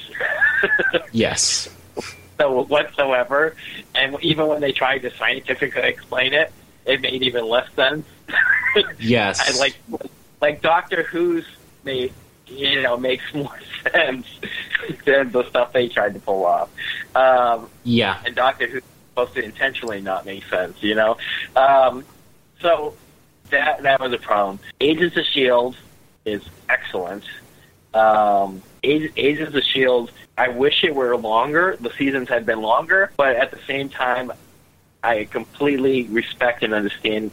yes. 1.12 1.70
so 2.40 2.62
whatsoever, 2.64 3.56
and 3.96 4.18
even 4.22 4.48
when 4.48 4.62
they 4.62 4.72
tried 4.72 5.00
to 5.00 5.12
scientifically 5.16 5.84
explain 5.84 6.34
it, 6.34 6.52
it 6.86 7.02
made 7.02 7.24
even 7.24 7.48
less 7.48 7.72
sense. 7.76 8.06
Yes. 9.00 9.40
I 9.56 9.60
like 9.60 9.78
like 10.42 10.64
Doctor 10.64 11.04
Who's 11.04 11.46
made 11.84 12.12
you 12.48 12.82
know 12.82 12.98
makes 12.98 13.24
more 13.32 13.56
sense 13.92 14.26
than 15.06 15.32
the 15.32 15.48
stuff 15.48 15.74
they 15.74 15.90
tried 15.90 16.16
to 16.16 16.20
pull 16.20 16.44
off. 16.44 16.72
Um, 17.16 17.70
Yeah. 17.84 18.20
and 18.26 18.34
Doctor 18.36 18.66
Who's 18.66 18.82
supposed 19.10 19.36
to 19.36 19.44
intentionally 19.44 20.02
not 20.02 20.26
make 20.26 20.44
sense, 20.46 20.82
you 20.82 20.96
know. 20.96 21.18
Um, 21.56 22.04
so 22.62 22.96
that 23.52 23.84
that 23.84 24.00
was 24.00 24.12
a 24.12 24.18
problem. 24.18 24.58
Agents 24.82 25.16
of 25.18 25.26
Shield 25.28 25.76
is 26.26 26.42
excellent. 26.68 27.26
Um, 27.94 28.62
Ag- 28.84 29.14
Agents 29.16 29.48
of 29.48 29.54
the 29.54 29.62
Shield, 29.62 30.12
I 30.38 30.50
wish 30.50 30.84
it 30.84 30.94
were 30.96 31.16
longer. 31.16 31.78
The 31.80 31.92
seasons 31.92 32.30
had 32.30 32.46
been 32.46 32.62
longer, 32.62 33.12
but 33.18 33.36
at 33.36 33.52
the 33.52 33.60
same 33.68 33.90
time, 33.90 34.32
I 35.04 35.26
completely 35.26 36.04
respect 36.04 36.64
and 36.64 36.74
understand 36.74 37.32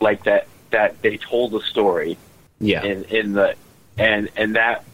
like 0.00 0.24
that 0.24 0.46
that 0.70 1.02
they 1.02 1.16
told 1.18 1.50
the 1.52 1.60
story 1.60 2.16
Yeah. 2.60 2.82
in 2.82 3.04
in 3.04 3.32
the 3.32 3.54
and 3.98 4.30
and 4.36 4.56
that 4.56 4.84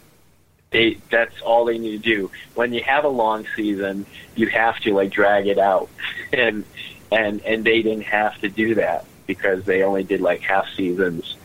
they 0.71 0.99
that's 1.11 1.41
all 1.43 1.65
they 1.67 1.79
need 1.79 2.03
to 2.03 2.17
do. 2.17 2.31
When 2.55 2.73
you 2.73 2.83
have 2.83 3.05
a 3.05 3.09
long 3.09 3.47
season, 3.55 4.07
you 4.35 4.49
have 4.49 4.81
to 4.81 4.95
like 4.95 5.11
drag 5.11 5.47
it 5.47 5.59
out, 5.59 5.89
and 6.33 6.65
and 7.13 7.41
and 7.43 7.65
they 7.65 7.83
didn't 7.83 8.05
have 8.07 8.41
to 8.41 8.49
do 8.49 8.75
that 8.77 9.05
because 9.27 9.65
they 9.65 9.83
only 9.83 10.03
did 10.03 10.21
like 10.21 10.41
half 10.41 10.67
seasons 10.77 11.37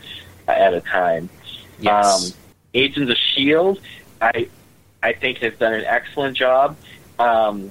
at 0.48 0.74
a 0.74 0.80
time. 0.80 1.28
yes. 1.80 2.34
Um, 2.34 2.38
Agents 2.74 3.10
of 3.10 3.16
Shield, 3.16 3.80
I 4.20 4.48
I 5.02 5.12
think 5.12 5.38
has 5.38 5.54
done 5.54 5.74
an 5.74 5.84
excellent 5.84 6.36
job. 6.36 6.76
Um, 7.18 7.70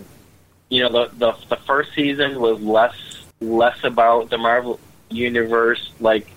you 0.70 0.84
know, 0.84 0.92
the, 0.92 1.12
the 1.18 1.38
the 1.50 1.56
first 1.58 1.94
season 1.94 2.40
was 2.40 2.62
less 2.62 2.96
less 3.40 3.84
about 3.84 4.30
the 4.30 4.38
Marvel 4.38 4.80
universe. 5.10 5.92
Like, 6.00 6.28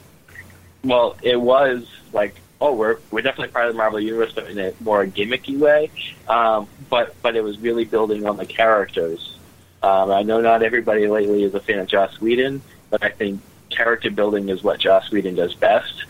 well, 0.83 1.17
it 1.23 1.41
was 1.41 1.87
like, 2.13 2.35
oh, 2.61 2.75
we're 2.75 2.99
we're 3.11 3.23
definitely 3.23 3.53
part 3.53 3.67
of 3.67 3.75
the 3.75 3.79
Marvel 3.79 4.01
universe, 4.01 4.33
but 4.35 4.51
in 4.51 4.59
a 4.59 4.73
more 4.81 5.05
gimmicky 5.07 5.59
way. 5.59 5.91
Um, 6.29 6.69
but 6.89 7.15
but 7.23 7.37
it 7.37 7.43
was 7.43 7.59
really 7.59 7.85
building 7.85 8.27
on 8.27 8.37
the 8.37 8.47
characters. 8.47 9.37
Um, 9.83 10.11
I 10.11 10.23
know 10.23 10.41
not 10.41 10.63
everybody 10.63 11.07
lately 11.07 11.43
is 11.43 11.55
a 11.55 11.61
fan 11.61 11.79
of 11.79 11.87
Joss 11.87 12.19
Whedon, 12.21 12.63
but 12.89 13.05
I 13.05 13.11
think 13.11 13.41
character 13.69 14.11
building 14.11 14.49
is 14.49 14.63
what 14.63 14.81
Joss 14.81 15.11
Whedon 15.11 15.35
does 15.35 15.55
best. 15.55 16.05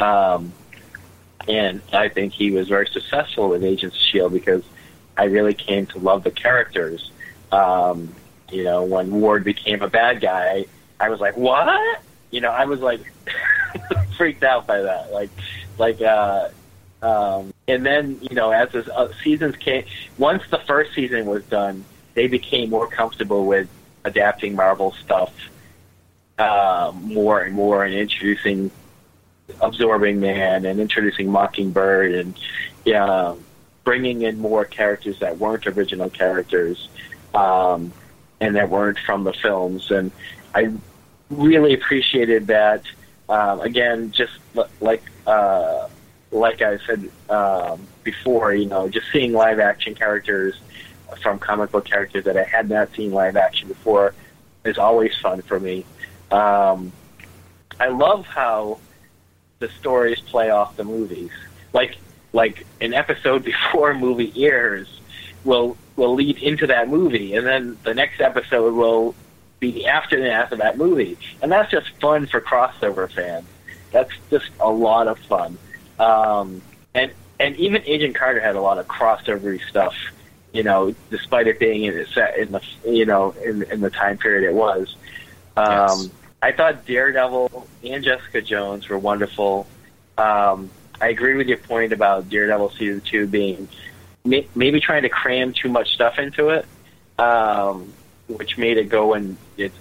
Um, 0.00 0.52
and 1.48 1.80
I 1.92 2.08
think 2.08 2.32
he 2.32 2.50
was 2.50 2.68
very 2.68 2.86
successful 2.86 3.48
with 3.48 3.64
Agents 3.64 3.96
of 3.96 4.02
Shield 4.02 4.32
because 4.32 4.62
I 5.16 5.24
really 5.24 5.54
came 5.54 5.86
to 5.86 5.98
love 5.98 6.24
the 6.24 6.30
characters. 6.30 7.10
Um, 7.50 8.14
you 8.50 8.64
know, 8.64 8.84
when 8.84 9.20
Ward 9.20 9.44
became 9.44 9.82
a 9.82 9.88
bad 9.88 10.20
guy, 10.20 10.66
I 11.00 11.08
was 11.08 11.20
like, 11.20 11.36
"What?" 11.36 12.00
You 12.30 12.40
know, 12.40 12.50
I 12.50 12.64
was 12.64 12.80
like 12.80 13.00
freaked 14.16 14.42
out 14.42 14.66
by 14.66 14.82
that. 14.82 15.12
Like, 15.12 15.30
like, 15.78 16.00
uh, 16.00 16.48
um, 17.02 17.52
and 17.68 17.84
then 17.84 18.18
you 18.22 18.34
know, 18.34 18.50
as 18.50 18.70
the 18.72 18.94
uh, 18.94 19.12
seasons 19.22 19.56
came, 19.56 19.84
once 20.18 20.42
the 20.50 20.58
first 20.58 20.94
season 20.94 21.26
was 21.26 21.44
done, 21.44 21.84
they 22.14 22.28
became 22.28 22.70
more 22.70 22.86
comfortable 22.86 23.46
with 23.46 23.68
adapting 24.04 24.54
Marvel 24.54 24.92
stuff 24.92 25.32
uh, 26.38 26.92
more 26.94 27.40
and 27.42 27.54
more 27.54 27.84
and 27.84 27.94
introducing 27.94 28.70
absorbing 29.60 30.20
man 30.20 30.64
and 30.64 30.80
introducing 30.80 31.30
mockingbird 31.30 32.12
and 32.12 32.38
yeah 32.84 33.34
bringing 33.84 34.22
in 34.22 34.38
more 34.38 34.64
characters 34.64 35.18
that 35.18 35.38
weren't 35.38 35.66
original 35.66 36.08
characters 36.08 36.88
um, 37.34 37.92
and 38.40 38.56
that 38.56 38.68
weren't 38.68 38.98
from 38.98 39.24
the 39.24 39.32
films. 39.32 39.90
And 39.90 40.10
i 40.54 40.72
really 41.30 41.74
appreciated 41.74 42.46
that 42.48 42.84
um, 43.28 43.60
again 43.60 44.12
just 44.12 44.32
li- 44.54 44.64
like 44.80 45.02
uh, 45.26 45.88
like 46.30 46.62
i 46.62 46.78
said 46.78 47.10
um, 47.28 47.80
before 48.04 48.54
you 48.54 48.66
know 48.66 48.88
just 48.88 49.10
seeing 49.12 49.32
live 49.32 49.58
action 49.58 49.94
characters 49.94 50.54
from 51.22 51.38
comic 51.38 51.70
book 51.70 51.84
characters 51.84 52.24
that 52.24 52.36
i 52.36 52.44
had 52.44 52.68
not 52.68 52.92
seen 52.94 53.12
live 53.12 53.36
action 53.36 53.68
before 53.68 54.14
is 54.64 54.78
always 54.78 55.16
fun 55.16 55.42
for 55.42 55.58
me. 55.58 55.84
Um, 56.30 56.92
i 57.80 57.88
love 57.88 58.26
how 58.26 58.78
the 59.62 59.68
stories 59.80 60.20
play 60.20 60.50
off 60.50 60.76
the 60.76 60.84
movies. 60.84 61.30
Like 61.72 61.96
like 62.34 62.66
an 62.80 62.92
episode 62.92 63.44
before 63.52 63.94
movie 63.94 64.32
airs 64.44 65.00
will 65.44 65.76
will 65.96 66.14
lead 66.14 66.38
into 66.38 66.66
that 66.66 66.88
movie, 66.88 67.34
and 67.34 67.46
then 67.46 67.78
the 67.84 67.94
next 67.94 68.20
episode 68.20 68.74
will 68.74 69.14
be 69.60 69.70
the 69.70 69.86
aftermath 69.86 70.52
of 70.52 70.58
that 70.58 70.76
movie, 70.76 71.16
and 71.40 71.50
that's 71.50 71.70
just 71.70 71.88
fun 72.00 72.26
for 72.26 72.40
crossover 72.40 73.10
fans. 73.10 73.46
That's 73.92 74.12
just 74.30 74.50
a 74.60 74.70
lot 74.70 75.06
of 75.08 75.18
fun, 75.20 75.56
um, 75.98 76.60
and 76.94 77.12
and 77.38 77.56
even 77.56 77.82
Agent 77.86 78.14
Carter 78.14 78.40
had 78.40 78.56
a 78.56 78.60
lot 78.60 78.78
of 78.78 78.86
crossover 78.88 79.60
stuff. 79.68 79.94
You 80.52 80.62
know, 80.62 80.94
despite 81.10 81.46
it 81.46 81.58
being 81.58 81.84
in, 81.84 82.06
set 82.06 82.36
in 82.36 82.52
the 82.52 82.62
you 82.86 83.06
know 83.06 83.34
in 83.44 83.62
in 83.64 83.80
the 83.80 83.90
time 83.90 84.18
period 84.18 84.48
it 84.48 84.54
was. 84.54 84.96
Um, 85.56 86.00
Yes. 86.00 86.10
I 86.42 86.50
thought 86.50 86.84
Daredevil 86.84 87.68
and 87.84 88.02
Jessica 88.02 88.42
Jones 88.42 88.88
were 88.88 88.98
wonderful. 88.98 89.66
Um, 90.18 90.70
I 91.00 91.08
agree 91.08 91.36
with 91.36 91.46
your 91.46 91.58
point 91.58 91.92
about 91.92 92.28
Daredevil 92.28 92.70
season 92.70 93.00
two 93.00 93.28
being 93.28 93.68
may, 94.24 94.48
maybe 94.54 94.80
trying 94.80 95.02
to 95.02 95.08
cram 95.08 95.52
too 95.52 95.68
much 95.68 95.92
stuff 95.94 96.18
into 96.18 96.48
it, 96.48 96.66
um, 97.18 97.92
which 98.26 98.58
made 98.58 98.76
it 98.76 98.88
go 98.88 99.14
in 99.14 99.36
it. 99.56 99.72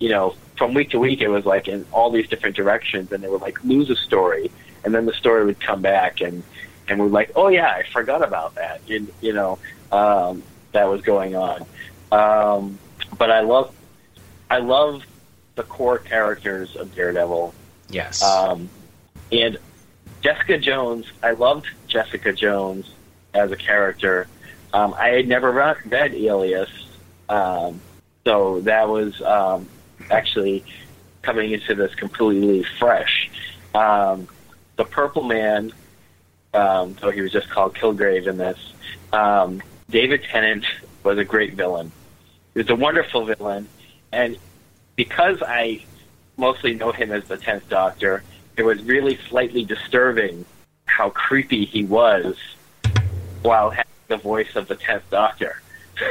You 0.00 0.08
know, 0.08 0.34
from 0.56 0.74
week 0.74 0.90
to 0.90 0.98
week, 0.98 1.20
it 1.20 1.28
was 1.28 1.44
like 1.44 1.68
in 1.68 1.86
all 1.92 2.10
these 2.10 2.26
different 2.26 2.56
directions, 2.56 3.12
and 3.12 3.22
they 3.22 3.28
would 3.28 3.42
like 3.42 3.62
lose 3.62 3.90
a 3.90 3.96
story, 3.96 4.50
and 4.84 4.94
then 4.94 5.06
the 5.06 5.12
story 5.12 5.44
would 5.44 5.60
come 5.60 5.82
back, 5.82 6.20
and 6.20 6.42
and 6.88 7.00
we're 7.00 7.06
like, 7.06 7.30
oh 7.36 7.48
yeah, 7.48 7.68
I 7.68 7.84
forgot 7.92 8.22
about 8.22 8.56
that. 8.56 8.80
You, 8.86 9.06
you 9.20 9.32
know, 9.32 9.58
um, 9.92 10.42
that 10.72 10.88
was 10.88 11.02
going 11.02 11.36
on. 11.36 11.66
Um, 12.10 12.78
but 13.16 13.30
I 13.30 13.40
love, 13.40 13.72
I 14.50 14.58
love 14.58 15.04
the 15.60 15.66
core 15.66 15.98
characters 15.98 16.74
of 16.74 16.94
Daredevil. 16.94 17.52
yes. 17.90 18.22
Um, 18.22 18.70
and 19.30 19.58
Jessica 20.22 20.56
Jones, 20.56 21.06
I 21.22 21.32
loved 21.32 21.66
Jessica 21.86 22.32
Jones 22.32 22.90
as 23.34 23.52
a 23.52 23.56
character. 23.56 24.26
Um, 24.72 24.94
I 24.94 25.08
had 25.08 25.28
never 25.28 25.52
re- 25.52 25.74
read 25.86 26.14
Alias, 26.14 26.70
um, 27.28 27.78
so 28.24 28.60
that 28.62 28.88
was 28.88 29.20
um, 29.20 29.68
actually 30.10 30.64
coming 31.20 31.52
into 31.52 31.74
this 31.74 31.94
completely 31.94 32.64
fresh. 32.78 33.30
Um, 33.74 34.26
the 34.76 34.84
Purple 34.84 35.24
Man, 35.24 35.72
um, 36.54 36.96
though 37.00 37.10
he 37.10 37.20
was 37.20 37.32
just 37.32 37.50
called 37.50 37.74
Kilgrave 37.74 38.26
in 38.26 38.38
this, 38.38 38.58
um, 39.12 39.62
David 39.90 40.24
Tennant 40.24 40.64
was 41.04 41.18
a 41.18 41.24
great 41.24 41.52
villain. 41.52 41.92
He 42.54 42.60
was 42.60 42.70
a 42.70 42.76
wonderful 42.76 43.26
villain, 43.26 43.68
and 44.10 44.38
because 45.04 45.42
I 45.42 45.82
mostly 46.36 46.74
know 46.74 46.92
him 46.92 47.10
as 47.10 47.24
the 47.24 47.38
Tenth 47.38 47.66
Doctor, 47.70 48.22
it 48.58 48.64
was 48.64 48.82
really 48.82 49.18
slightly 49.30 49.64
disturbing 49.64 50.44
how 50.84 51.08
creepy 51.08 51.64
he 51.64 51.84
was 51.84 52.36
while 53.40 53.70
having 53.70 53.90
the 54.08 54.18
voice 54.18 54.56
of 54.56 54.68
the 54.68 54.76
Tenth 54.76 55.08
Doctor. 55.10 55.62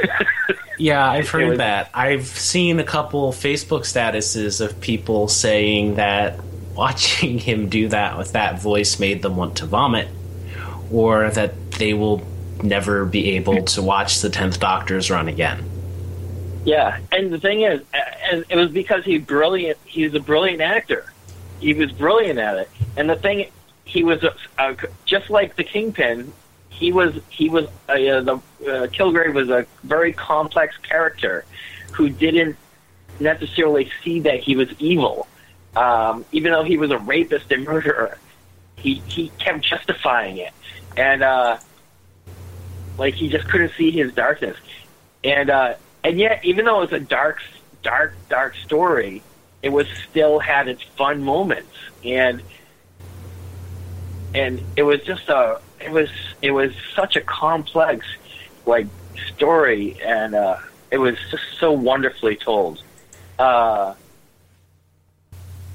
Yeah, 0.78 1.06
I've 1.06 1.28
heard 1.28 1.50
was- 1.50 1.58
that. 1.58 1.90
I've 1.92 2.24
seen 2.26 2.80
a 2.80 2.84
couple 2.84 3.30
Facebook 3.32 3.80
statuses 3.80 4.62
of 4.62 4.80
people 4.80 5.28
saying 5.28 5.96
that 5.96 6.40
watching 6.74 7.38
him 7.50 7.68
do 7.68 7.88
that 7.88 8.16
with 8.16 8.32
that 8.32 8.62
voice 8.62 8.98
made 8.98 9.20
them 9.20 9.36
want 9.36 9.58
to 9.58 9.66
vomit, 9.66 10.08
or 10.90 11.28
that 11.32 11.72
they 11.72 11.92
will 11.92 12.26
never 12.62 13.04
be 13.04 13.32
able 13.32 13.62
to 13.64 13.82
watch 13.82 14.20
the 14.22 14.30
10th 14.30 14.58
Doctor's 14.58 15.10
run 15.10 15.28
again. 15.28 15.62
Yeah, 16.64 16.98
and 17.10 17.32
the 17.32 17.38
thing 17.38 17.62
is, 17.62 17.82
and 18.30 18.44
it 18.48 18.56
was 18.56 18.70
because 18.70 19.04
he's 19.04 19.22
brilliant. 19.22 19.78
He's 19.84 20.14
a 20.14 20.20
brilliant 20.20 20.60
actor. 20.60 21.10
He 21.58 21.74
was 21.74 21.90
brilliant 21.92 22.38
at 22.38 22.58
it. 22.58 22.70
And 22.96 23.08
the 23.08 23.16
thing, 23.16 23.50
he 23.84 24.04
was 24.04 24.22
a, 24.22 24.34
a, 24.58 24.76
just 25.04 25.30
like 25.30 25.56
the 25.56 25.64
Kingpin. 25.64 26.32
He 26.68 26.92
was 26.92 27.18
he 27.28 27.48
was 27.48 27.66
a, 27.88 28.08
uh, 28.08 28.20
the 28.22 28.34
uh, 28.34 28.86
Kilgrave 28.88 29.34
was 29.34 29.50
a 29.50 29.66
very 29.84 30.12
complex 30.12 30.76
character 30.78 31.44
who 31.92 32.08
didn't 32.08 32.56
necessarily 33.18 33.90
see 34.02 34.20
that 34.20 34.40
he 34.40 34.56
was 34.56 34.68
evil, 34.78 35.26
um, 35.76 36.24
even 36.32 36.52
though 36.52 36.64
he 36.64 36.76
was 36.76 36.90
a 36.90 36.98
rapist 36.98 37.50
and 37.52 37.64
murderer. 37.64 38.18
He 38.76 38.94
he 39.06 39.30
kept 39.38 39.62
justifying 39.62 40.38
it, 40.38 40.52
and 40.96 41.22
uh, 41.22 41.58
like 42.96 43.14
he 43.14 43.28
just 43.28 43.48
couldn't 43.48 43.72
see 43.76 43.90
his 43.90 44.12
darkness, 44.14 44.56
and 45.22 45.50
uh, 45.50 45.74
and 46.04 46.18
yet 46.18 46.44
even 46.44 46.64
though 46.64 46.78
it 46.82 46.90
was 46.90 47.00
a 47.00 47.04
dark 47.04 47.40
dark 47.82 48.14
dark 48.28 48.54
story, 48.56 49.22
it 49.62 49.70
was 49.70 49.86
still 50.10 50.38
had 50.38 50.68
its 50.68 50.82
fun 50.82 51.22
moments, 51.22 51.72
and 52.04 52.42
and 54.34 54.62
it 54.76 54.82
was 54.82 55.02
just 55.02 55.28
a 55.28 55.60
it 55.80 55.90
was 55.90 56.10
it 56.42 56.50
was 56.50 56.72
such 56.94 57.16
a 57.16 57.20
complex 57.20 58.06
like 58.66 58.86
story, 59.34 59.96
and 60.04 60.34
uh, 60.34 60.58
it 60.90 60.98
was 60.98 61.16
just 61.30 61.44
so 61.58 61.72
wonderfully 61.72 62.36
told. 62.36 62.82
Uh, 63.38 63.94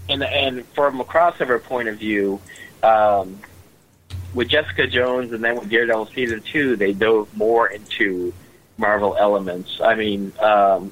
and 0.09 0.23
and 0.23 0.65
from 0.69 0.99
a 0.99 1.05
crossover 1.05 1.61
point 1.61 1.87
of 1.87 1.97
view, 1.97 2.39
um, 2.83 3.39
with 4.33 4.49
Jessica 4.49 4.87
Jones 4.87 5.31
and 5.31 5.43
then 5.43 5.55
with 5.55 5.69
Daredevil 5.69 6.07
season 6.07 6.41
two, 6.41 6.75
they 6.75 6.93
dove 6.93 7.35
more 7.35 7.67
into 7.67 8.33
Marvel 8.77 9.15
elements. 9.17 9.79
I 9.81 9.95
mean, 9.95 10.33
um, 10.39 10.91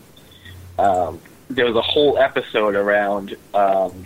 um, 0.80 1.20
there 1.50 1.66
was 1.66 1.76
a 1.76 1.82
whole 1.82 2.18
episode 2.18 2.76
around 2.76 3.36
um, 3.54 4.06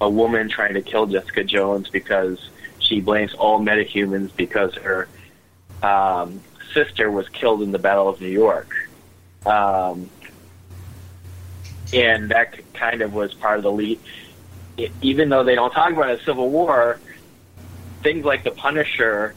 a 0.00 0.08
woman 0.08 0.48
trying 0.48 0.74
to 0.74 0.82
kill 0.82 1.06
Jessica 1.06 1.44
Jones 1.44 1.88
because 1.88 2.50
she 2.78 3.00
blames 3.00 3.34
all 3.34 3.60
metahumans 3.60 4.34
because 4.36 4.74
her 4.74 5.08
um, 5.82 6.40
sister 6.74 7.10
was 7.10 7.28
killed 7.28 7.62
in 7.62 7.72
the 7.72 7.78
Battle 7.78 8.08
of 8.08 8.20
New 8.20 8.28
York. 8.28 8.74
Um, 9.46 10.10
and 11.92 12.30
that 12.30 12.54
kind 12.74 13.02
of 13.02 13.12
was 13.12 13.34
part 13.34 13.58
of 13.58 13.62
the 13.62 13.72
lead. 13.72 14.00
It, 14.76 14.90
even 15.02 15.28
though 15.28 15.44
they 15.44 15.54
don't 15.54 15.72
talk 15.72 15.92
about 15.92 16.10
a 16.10 16.22
Civil 16.24 16.50
War, 16.50 16.98
things 18.02 18.24
like 18.24 18.44
the 18.44 18.50
Punisher, 18.50 19.34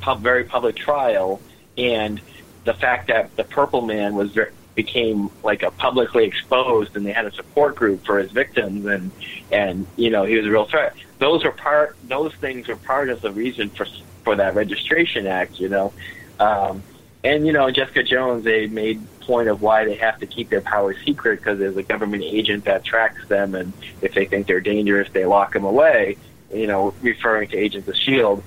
pub, 0.00 0.20
very 0.20 0.44
public 0.44 0.76
trial, 0.76 1.40
and 1.78 2.20
the 2.66 2.74
fact 2.74 3.06
that 3.08 3.34
the 3.36 3.44
Purple 3.44 3.80
Man 3.80 4.14
was 4.14 4.36
became 4.74 5.30
like 5.42 5.62
a 5.62 5.70
publicly 5.70 6.24
exposed, 6.24 6.94
and 6.96 7.06
they 7.06 7.12
had 7.12 7.24
a 7.24 7.32
support 7.32 7.74
group 7.74 8.04
for 8.04 8.18
his 8.18 8.30
victims, 8.30 8.84
and 8.84 9.10
and 9.50 9.86
you 9.96 10.10
know 10.10 10.24
he 10.24 10.36
was 10.36 10.46
a 10.46 10.50
real 10.50 10.66
threat. 10.66 10.94
Those 11.18 11.42
were 11.44 11.52
part. 11.52 11.96
Those 12.04 12.34
things 12.34 12.68
were 12.68 12.76
part 12.76 13.08
of 13.08 13.22
the 13.22 13.32
reason 13.32 13.70
for 13.70 13.86
for 14.22 14.36
that 14.36 14.54
registration 14.54 15.26
act. 15.26 15.58
You 15.58 15.70
know, 15.70 15.92
um, 16.38 16.82
and 17.24 17.46
you 17.46 17.52
know 17.52 17.70
Jessica 17.70 18.02
Jones. 18.02 18.44
They 18.44 18.66
made 18.66 19.00
point 19.20 19.48
of 19.48 19.62
why 19.62 19.84
they 19.84 19.94
have 19.94 20.20
to 20.20 20.26
keep 20.26 20.50
their 20.50 20.60
powers 20.60 20.96
secret 21.04 21.40
because 21.40 21.58
there's 21.58 21.76
a 21.76 21.82
government 21.82 22.22
agent 22.22 22.64
that 22.64 22.84
tracks 22.84 23.26
them, 23.28 23.54
and 23.54 23.72
if 24.02 24.12
they 24.12 24.26
think 24.26 24.46
they're 24.46 24.60
dangerous, 24.60 25.08
they 25.12 25.24
lock 25.24 25.52
them 25.52 25.64
away. 25.64 26.18
You 26.52 26.66
know, 26.66 26.94
referring 27.00 27.48
to 27.50 27.56
Agents 27.56 27.88
of 27.88 27.96
Shield. 27.96 28.42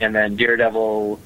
And 0.00 0.14
then 0.16 0.34
Daredevil 0.34 1.20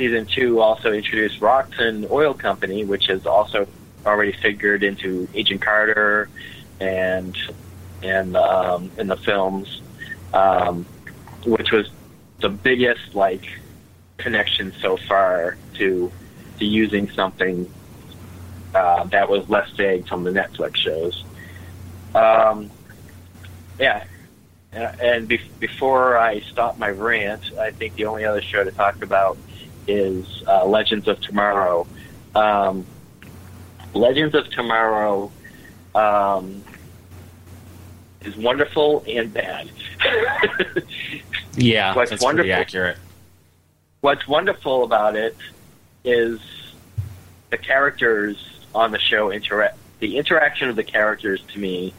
season 0.00 0.24
two 0.24 0.60
also 0.60 0.94
introduced 0.94 1.40
Roxxon 1.40 2.10
Oil 2.10 2.32
Company, 2.32 2.86
which 2.86 3.08
has 3.08 3.26
also 3.26 3.68
already 4.06 4.32
figured 4.32 4.82
into 4.82 5.28
Agent 5.34 5.60
Carter 5.60 6.30
and 6.80 7.36
and 8.02 8.34
um, 8.34 8.90
in 8.96 9.08
the 9.08 9.18
films, 9.18 9.82
um, 10.32 10.86
which 11.44 11.70
was 11.70 11.90
the 12.40 12.48
biggest 12.48 13.14
like 13.14 13.44
connection 14.16 14.72
so 14.80 14.96
far 14.96 15.58
to 15.74 16.10
to 16.58 16.64
using 16.64 17.10
something 17.10 17.70
uh, 18.74 19.04
that 19.04 19.28
was 19.28 19.46
less 19.50 19.68
vague 19.72 20.08
from 20.08 20.24
the 20.24 20.30
Netflix 20.30 20.76
shows. 20.76 21.24
Um, 22.14 22.70
yeah, 23.78 24.04
and 24.72 25.28
be- 25.28 25.42
before 25.58 26.16
I 26.16 26.40
stop 26.40 26.78
my 26.78 26.88
rant, 26.88 27.42
I 27.58 27.70
think 27.72 27.96
the 27.96 28.06
only 28.06 28.24
other 28.24 28.40
show 28.40 28.64
to 28.64 28.70
talk 28.70 29.02
about 29.02 29.36
is 29.90 30.42
uh, 30.46 30.64
Legends 30.64 31.08
of 31.08 31.20
Tomorrow. 31.20 31.86
Um, 32.34 32.86
Legends 33.92 34.34
of 34.34 34.48
Tomorrow 34.50 35.32
um, 35.94 36.62
is 38.22 38.36
wonderful 38.36 39.02
and 39.06 39.32
bad. 39.32 39.70
yeah, 41.56 41.94
what's 41.96 42.10
that's 42.10 42.22
wonderful, 42.22 42.48
pretty 42.48 42.52
accurate. 42.52 42.98
What's 44.00 44.26
wonderful 44.28 44.84
about 44.84 45.16
it 45.16 45.36
is 46.04 46.40
the 47.50 47.58
characters 47.58 48.36
on 48.74 48.92
the 48.92 48.98
show 48.98 49.30
interact. 49.30 49.76
The 49.98 50.16
interaction 50.16 50.68
of 50.70 50.76
the 50.76 50.84
characters 50.84 51.42
to 51.52 51.58
me 51.58 51.92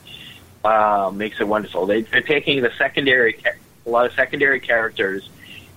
uh, 0.64 1.12
makes 1.14 1.40
it 1.40 1.48
wonderful. 1.48 1.86
They, 1.86 2.02
they're 2.04 2.22
taking 2.22 2.62
the 2.62 2.72
secondary, 2.78 3.38
a 3.86 3.90
lot 3.90 4.06
of 4.06 4.14
secondary 4.14 4.60
characters, 4.60 5.30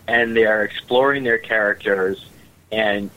and 0.06 0.36
they 0.36 0.46
are 0.46 0.62
exploring 0.62 1.24
their 1.24 1.38
characters. 1.38 2.24
And 2.70 3.10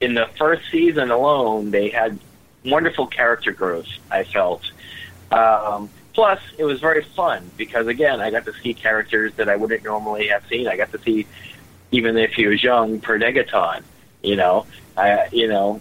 in 0.00 0.14
the 0.14 0.26
first 0.38 0.70
season 0.70 1.10
alone, 1.10 1.70
they 1.70 1.90
had 1.90 2.18
wonderful 2.64 3.06
character 3.06 3.52
growth. 3.52 3.88
I 4.10 4.24
felt. 4.24 4.62
Um, 5.30 5.88
plus, 6.12 6.40
it 6.58 6.64
was 6.64 6.80
very 6.80 7.04
fun 7.04 7.50
because 7.56 7.86
again, 7.86 8.20
I 8.20 8.30
got 8.30 8.44
to 8.46 8.52
see 8.62 8.74
characters 8.74 9.34
that 9.34 9.48
I 9.48 9.56
wouldn't 9.56 9.84
normally 9.84 10.28
have 10.28 10.46
seen. 10.46 10.68
I 10.68 10.76
got 10.76 10.92
to 10.92 10.98
see, 10.98 11.26
even 11.90 12.16
if 12.16 12.32
he 12.32 12.46
was 12.46 12.62
young, 12.62 13.00
Per 13.00 13.18
Degaton. 13.18 13.82
You 14.22 14.36
know, 14.36 14.66
I 14.96 15.28
you 15.32 15.48
know 15.48 15.80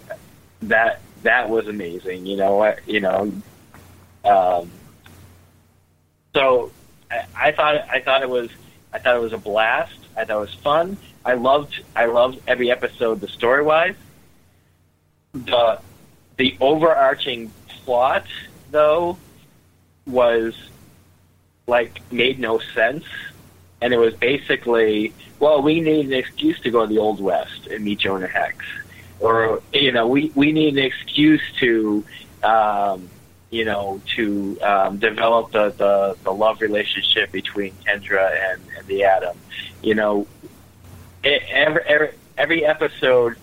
that 0.64 1.02
that 1.24 1.50
was 1.50 1.68
amazing. 1.68 2.26
You 2.26 2.38
know, 2.38 2.62
I, 2.62 2.78
you 2.86 3.00
know. 3.00 3.32
Um, 4.26 4.72
so 6.34 6.72
I, 7.12 7.26
I 7.36 7.52
thought 7.52 7.76
I 7.90 8.00
thought 8.02 8.22
it 8.22 8.30
was 8.30 8.50
I 8.94 9.00
thought 9.00 9.16
it 9.16 9.22
was 9.22 9.34
a 9.34 9.38
blast. 9.38 9.98
I 10.16 10.24
thought 10.24 10.38
it 10.38 10.42
was 10.42 10.54
fun. 10.54 10.98
I 11.26 11.34
loved 11.34 11.84
I 11.96 12.06
loved 12.06 12.40
every 12.48 12.70
episode. 12.70 13.22
The 13.22 13.28
story 13.28 13.64
wise, 13.64 13.96
the 15.34 15.80
the 16.38 16.56
overarching 16.62 17.52
plot 17.68 18.26
though 18.72 19.18
was 20.06 20.56
like 21.66 22.00
made 22.12 22.40
no 22.40 22.60
sense, 22.60 23.06
and 23.82 23.94
it 23.94 23.98
was 23.98 24.14
basically 24.16 25.14
well 25.40 25.62
we 25.62 25.82
need 25.82 26.08
an 26.08 26.14
excuse 26.14 26.60
to 26.62 26.70
go 26.70 26.86
to 26.86 26.94
the 26.94 27.00
old 27.00 27.20
west 27.20 27.68
and 27.68 27.84
meet 27.84 28.00
Jonah 28.00 28.28
Hex, 28.28 28.64
or 29.20 29.62
you 29.74 29.92
know 29.92 30.08
we 30.08 30.32
we 30.36 30.52
need 30.52 30.78
an 30.78 30.84
excuse 30.84 31.42
to. 31.60 32.04
Um, 32.44 33.10
you 33.54 33.66
know, 33.66 34.02
to 34.16 34.60
um, 34.64 34.98
develop 34.98 35.52
the, 35.52 35.70
the, 35.70 36.18
the 36.24 36.32
love 36.32 36.60
relationship 36.60 37.32
between 37.32 37.72
Kendra 37.86 38.52
and, 38.52 38.60
and 38.76 38.88
the 38.88 39.04
Atom. 39.04 39.38
You 39.84 39.94
know, 39.94 40.28
it, 41.24 41.44
every, 41.52 41.82
every, 41.84 42.10
every 42.36 42.66
episode 42.66 43.38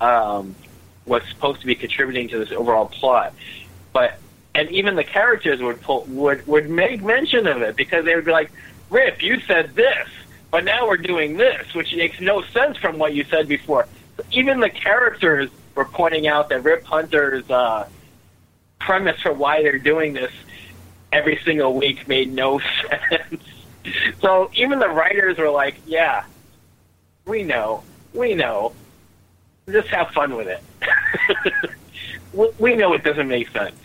um, 0.00 0.56
was 1.06 1.22
supposed 1.28 1.60
to 1.60 1.66
be 1.68 1.76
contributing 1.76 2.28
to 2.30 2.38
this 2.38 2.50
overall 2.50 2.86
plot, 2.86 3.32
but 3.92 4.18
and 4.56 4.68
even 4.72 4.96
the 4.96 5.04
characters 5.04 5.60
would 5.62 5.80
pull, 5.80 6.04
would 6.08 6.44
would 6.48 6.68
make 6.68 7.00
mention 7.04 7.46
of 7.46 7.62
it 7.62 7.76
because 7.76 8.04
they 8.04 8.16
would 8.16 8.24
be 8.24 8.32
like, 8.32 8.50
"Rip, 8.90 9.22
you 9.22 9.38
said 9.42 9.76
this, 9.76 10.08
but 10.50 10.64
now 10.64 10.88
we're 10.88 10.96
doing 10.96 11.36
this," 11.36 11.74
which 11.74 11.94
makes 11.94 12.20
no 12.20 12.42
sense 12.42 12.76
from 12.76 12.98
what 12.98 13.14
you 13.14 13.22
said 13.30 13.46
before. 13.46 13.86
So 14.16 14.24
Even 14.32 14.58
the 14.58 14.70
characters 14.70 15.48
were 15.76 15.84
pointing 15.84 16.26
out 16.26 16.48
that 16.48 16.64
Rip 16.64 16.84
Hunter's 16.84 17.48
uh, 17.48 17.88
premise 18.84 19.20
for 19.20 19.32
why 19.32 19.62
they're 19.62 19.78
doing 19.78 20.12
this 20.12 20.32
every 21.10 21.40
single 21.44 21.74
week 21.74 22.06
made 22.06 22.32
no 22.32 22.60
sense. 23.10 23.42
so 24.20 24.50
even 24.54 24.78
the 24.78 24.88
writers 24.88 25.38
were 25.38 25.50
like, 25.50 25.76
"Yeah, 25.86 26.24
we 27.26 27.42
know, 27.42 27.82
we 28.12 28.34
know. 28.34 28.72
Just 29.68 29.88
have 29.88 30.10
fun 30.10 30.36
with 30.36 30.48
it. 30.48 30.62
we 32.58 32.76
know 32.76 32.92
it 32.92 33.02
doesn't 33.02 33.28
make 33.28 33.48
sense." 33.50 33.76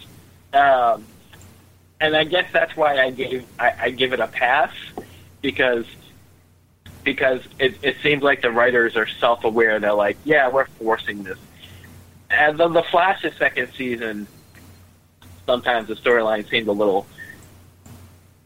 Um, 0.54 1.06
and 2.02 2.16
I 2.16 2.24
guess 2.24 2.52
that's 2.52 2.76
why 2.76 2.98
I 2.98 3.12
gave 3.12 3.46
I, 3.58 3.74
I 3.80 3.90
give 3.92 4.14
it 4.14 4.20
a 4.20 4.28
pass 4.28 4.72
because 5.42 5.86
because 7.04 7.42
it, 7.60 7.78
it 7.82 7.96
seems 8.04 8.22
like 8.22 8.42
the 8.42 8.52
writers 8.52 8.98
are 8.98 9.08
self 9.08 9.46
aware. 9.46 9.80
They're 9.80 9.94
like, 9.94 10.18
"Yeah, 10.26 10.50
we're 10.50 10.66
forcing 10.66 11.24
this." 11.24 11.38
And 12.32 12.60
the, 12.60 12.68
the 12.68 12.84
Flash's 12.84 13.36
second 13.38 13.72
season 13.76 14.28
sometimes 15.50 15.88
the 15.88 15.96
storyline 15.96 16.48
seemed 16.48 16.68
a 16.68 16.72
little 16.72 17.08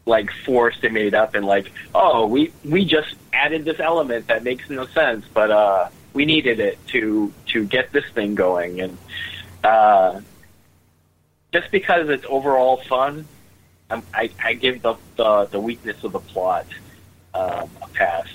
like 0.06 0.30
forced 0.46 0.82
and 0.84 0.94
made 0.94 1.14
up 1.14 1.34
and 1.34 1.44
like 1.44 1.70
oh 1.94 2.26
we 2.26 2.50
we 2.64 2.84
just 2.84 3.14
added 3.32 3.64
this 3.66 3.78
element 3.78 4.26
that 4.28 4.42
makes 4.42 4.70
no 4.70 4.86
sense 4.86 5.26
but 5.34 5.50
uh 5.50 5.88
we 6.14 6.24
needed 6.24 6.60
it 6.60 6.78
to 6.86 7.30
to 7.46 7.64
get 7.64 7.92
this 7.92 8.04
thing 8.14 8.34
going 8.34 8.80
and 8.80 8.96
uh 9.62 10.18
just 11.52 11.70
because 11.70 12.08
it's 12.08 12.24
overall 12.26 12.78
fun 12.78 13.26
I'm, 13.90 14.02
I 14.14 14.30
I 14.42 14.54
give 14.54 14.80
the 14.80 14.94
the, 15.16 15.44
the 15.50 15.60
weakness 15.60 16.02
of 16.04 16.12
the 16.12 16.20
plot 16.20 16.66
um, 17.34 17.68
a 17.82 17.88
pass. 17.92 18.28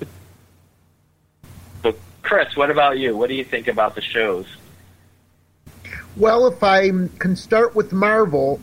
so 1.82 1.94
Chris, 2.22 2.56
what 2.56 2.70
about 2.70 2.98
you? 2.98 3.16
What 3.16 3.28
do 3.28 3.34
you 3.34 3.44
think 3.44 3.68
about 3.68 3.94
the 3.94 4.00
shows? 4.00 4.46
Well, 6.16 6.46
if 6.46 6.62
I 6.62 6.88
can 7.18 7.36
start 7.36 7.74
with 7.74 7.92
Marvel, 7.92 8.58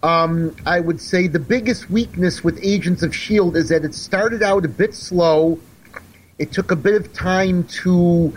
um, 0.00 0.54
I 0.64 0.78
would 0.78 1.00
say 1.00 1.26
the 1.26 1.40
biggest 1.40 1.90
weakness 1.90 2.44
with 2.44 2.56
Agents 2.62 3.02
of 3.02 3.10
S.H.I.E.L.D. 3.10 3.58
is 3.58 3.68
that 3.70 3.84
it 3.84 3.96
started 3.96 4.44
out 4.44 4.64
a 4.64 4.68
bit 4.68 4.94
slow. 4.94 5.58
It 6.38 6.52
took 6.52 6.70
a 6.70 6.76
bit 6.76 6.94
of 6.94 7.12
time 7.12 7.64
to 7.82 8.32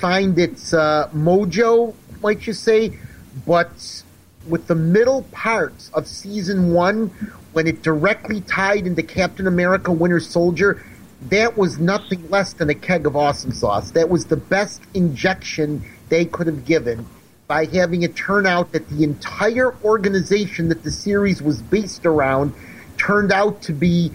find 0.00 0.36
its 0.36 0.74
uh, 0.74 1.10
mojo, 1.14 1.94
might 2.22 2.44
you 2.44 2.54
say, 2.54 2.98
but 3.46 4.02
with 4.48 4.66
the 4.66 4.74
middle 4.74 5.22
parts 5.30 5.92
of 5.94 6.08
season 6.08 6.72
one, 6.72 7.06
when 7.52 7.68
it 7.68 7.82
directly 7.82 8.40
tied 8.40 8.88
into 8.88 9.04
Captain 9.04 9.46
America 9.46 9.92
Winter 9.92 10.18
Soldier, 10.18 10.84
that 11.28 11.56
was 11.56 11.78
nothing 11.78 12.28
less 12.30 12.52
than 12.54 12.68
a 12.68 12.74
keg 12.74 13.06
of 13.06 13.14
awesome 13.14 13.52
sauce. 13.52 13.92
That 13.92 14.08
was 14.08 14.24
the 14.24 14.36
best 14.36 14.82
injection 14.92 15.84
they 16.12 16.26
could 16.26 16.46
have 16.46 16.66
given 16.66 17.06
by 17.46 17.64
having 17.64 18.02
it 18.02 18.14
turn 18.14 18.46
out 18.46 18.72
that 18.72 18.86
the 18.90 19.02
entire 19.02 19.74
organization 19.82 20.68
that 20.68 20.82
the 20.82 20.90
series 20.90 21.40
was 21.40 21.62
based 21.62 22.04
around 22.04 22.52
turned 22.98 23.32
out 23.32 23.62
to 23.62 23.72
be 23.72 24.12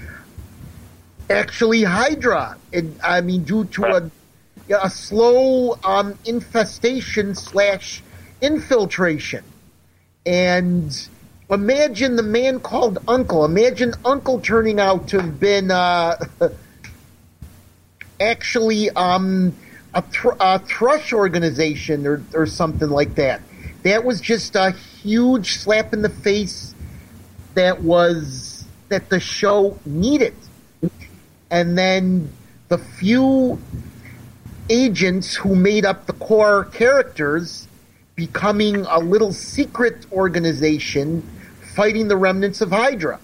actually 1.28 1.82
Hydra. 1.82 2.56
And 2.72 3.00
I 3.04 3.22
mean, 3.22 3.46
due 3.46 3.66
to 3.66 3.86
a, 3.86 4.12
a 4.80 4.92
slow 4.92 5.80
um, 5.84 6.20
infestation 6.24 7.34
slash 7.34 8.04
infiltration. 8.42 9.44
And 10.24 10.96
imagine 11.50 12.16
the 12.16 12.22
man 12.22 12.60
called 12.60 13.00
Uncle. 13.08 13.44
Imagine 13.44 13.96
Uncle 14.06 14.40
turning 14.40 14.80
out 14.80 15.08
to 15.08 15.22
have 15.22 15.40
been 15.40 15.72
uh, 15.72 16.16
actually 18.20 18.92
um, 18.92 19.56
a, 19.98 20.02
thr- 20.04 20.38
a, 20.40 20.60
thrush 20.60 21.12
organization 21.12 22.06
or, 22.06 22.24
or 22.34 22.46
something 22.46 22.90
like 22.90 23.16
that. 23.16 23.42
That 23.84 24.04
was 24.04 24.22
just 24.22 24.56
a 24.56 24.72
huge 24.72 25.58
slap 25.58 25.92
in 25.92 26.04
the 26.04 26.10
face 26.10 26.76
that 27.56 27.82
was 27.82 28.66
that 28.90 29.10
the 29.10 29.20
show 29.20 29.78
needed. 29.86 30.36
And 31.50 31.78
then 31.78 32.32
the 32.68 32.78
few 32.78 33.60
agents 34.70 35.34
who 35.34 35.56
made 35.56 35.86
up 35.86 36.06
the 36.06 36.14
core 36.14 36.66
characters 36.66 37.68
becoming 38.16 38.86
a 38.86 39.00
little 39.00 39.34
secret 39.34 40.06
organization 40.12 41.28
fighting 41.76 42.08
the 42.08 42.18
remnants 42.18 42.62
of 42.62 42.70
Hydra. 42.70 43.20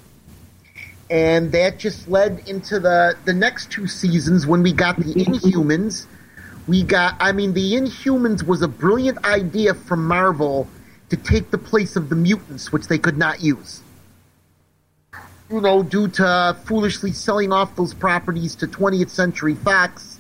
And 1.10 1.52
that 1.52 1.78
just 1.78 2.08
led 2.08 2.48
into 2.48 2.80
the, 2.80 3.16
the 3.26 3.34
next 3.34 3.72
two 3.72 3.88
seasons 3.88 4.48
when 4.48 4.64
we 4.64 4.74
got 4.74 4.98
the 4.98 5.14
Inhumans. 5.14 6.08
We 6.68 6.84
got, 6.84 7.16
I 7.20 7.32
mean, 7.34 7.54
the 7.54 7.74
Inhumans 7.74 8.46
was 8.46 8.62
a 8.62 8.68
brilliant 8.68 9.26
idea 9.26 9.74
from 9.74 10.08
Marvel 10.08 10.68
to 11.10 11.18
take 11.18 11.52
the 11.52 11.58
place 11.58 11.96
of 11.96 12.10
the 12.10 12.16
mutants, 12.16 12.72
which 12.72 12.88
they 12.88 12.98
could 12.98 13.18
not 13.18 13.42
use. 13.42 13.82
You 15.50 15.62
know, 15.62 15.84
due 15.84 16.08
to 16.08 16.58
foolishly 16.66 17.12
selling 17.12 17.52
off 17.52 17.76
those 17.76 17.94
properties 17.94 18.56
to 18.58 18.68
20th 18.68 19.10
Century 19.10 19.56
Fox 19.56 20.20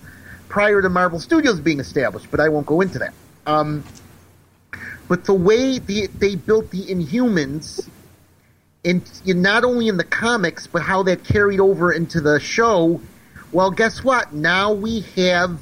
prior 0.49 0.82
to 0.82 0.89
Marvel 0.89 1.19
Studios 1.19 1.60
being 1.60 1.79
established, 1.79 2.29
but 2.29 2.39
I 2.39 2.49
won't 2.49 2.65
go 2.65 2.82
into 2.82 2.99
that. 2.99 3.13
Um, 3.47 3.84
but 5.08 5.25
the 5.25 5.34
way 5.34 5.79
the, 5.79 6.08
they 6.08 6.36
built 6.36 6.71
the 6.71 6.86
Inhumans 6.86 7.89
in, 8.84 9.01
in 9.25 9.41
not 9.41 9.63
only 9.63 9.88
in 9.88 9.97
the 9.97 10.03
comics, 10.03 10.67
but 10.67 10.82
how 10.82 11.03
that 11.03 11.23
carried 11.23 11.60
over 11.60 11.91
into 11.91 12.21
the 12.21 12.39
show. 12.39 13.01
Well, 13.51 13.71
guess 13.71 14.03
what? 14.03 14.34
Now 14.34 14.73
we 14.73 15.01
have 15.15 15.60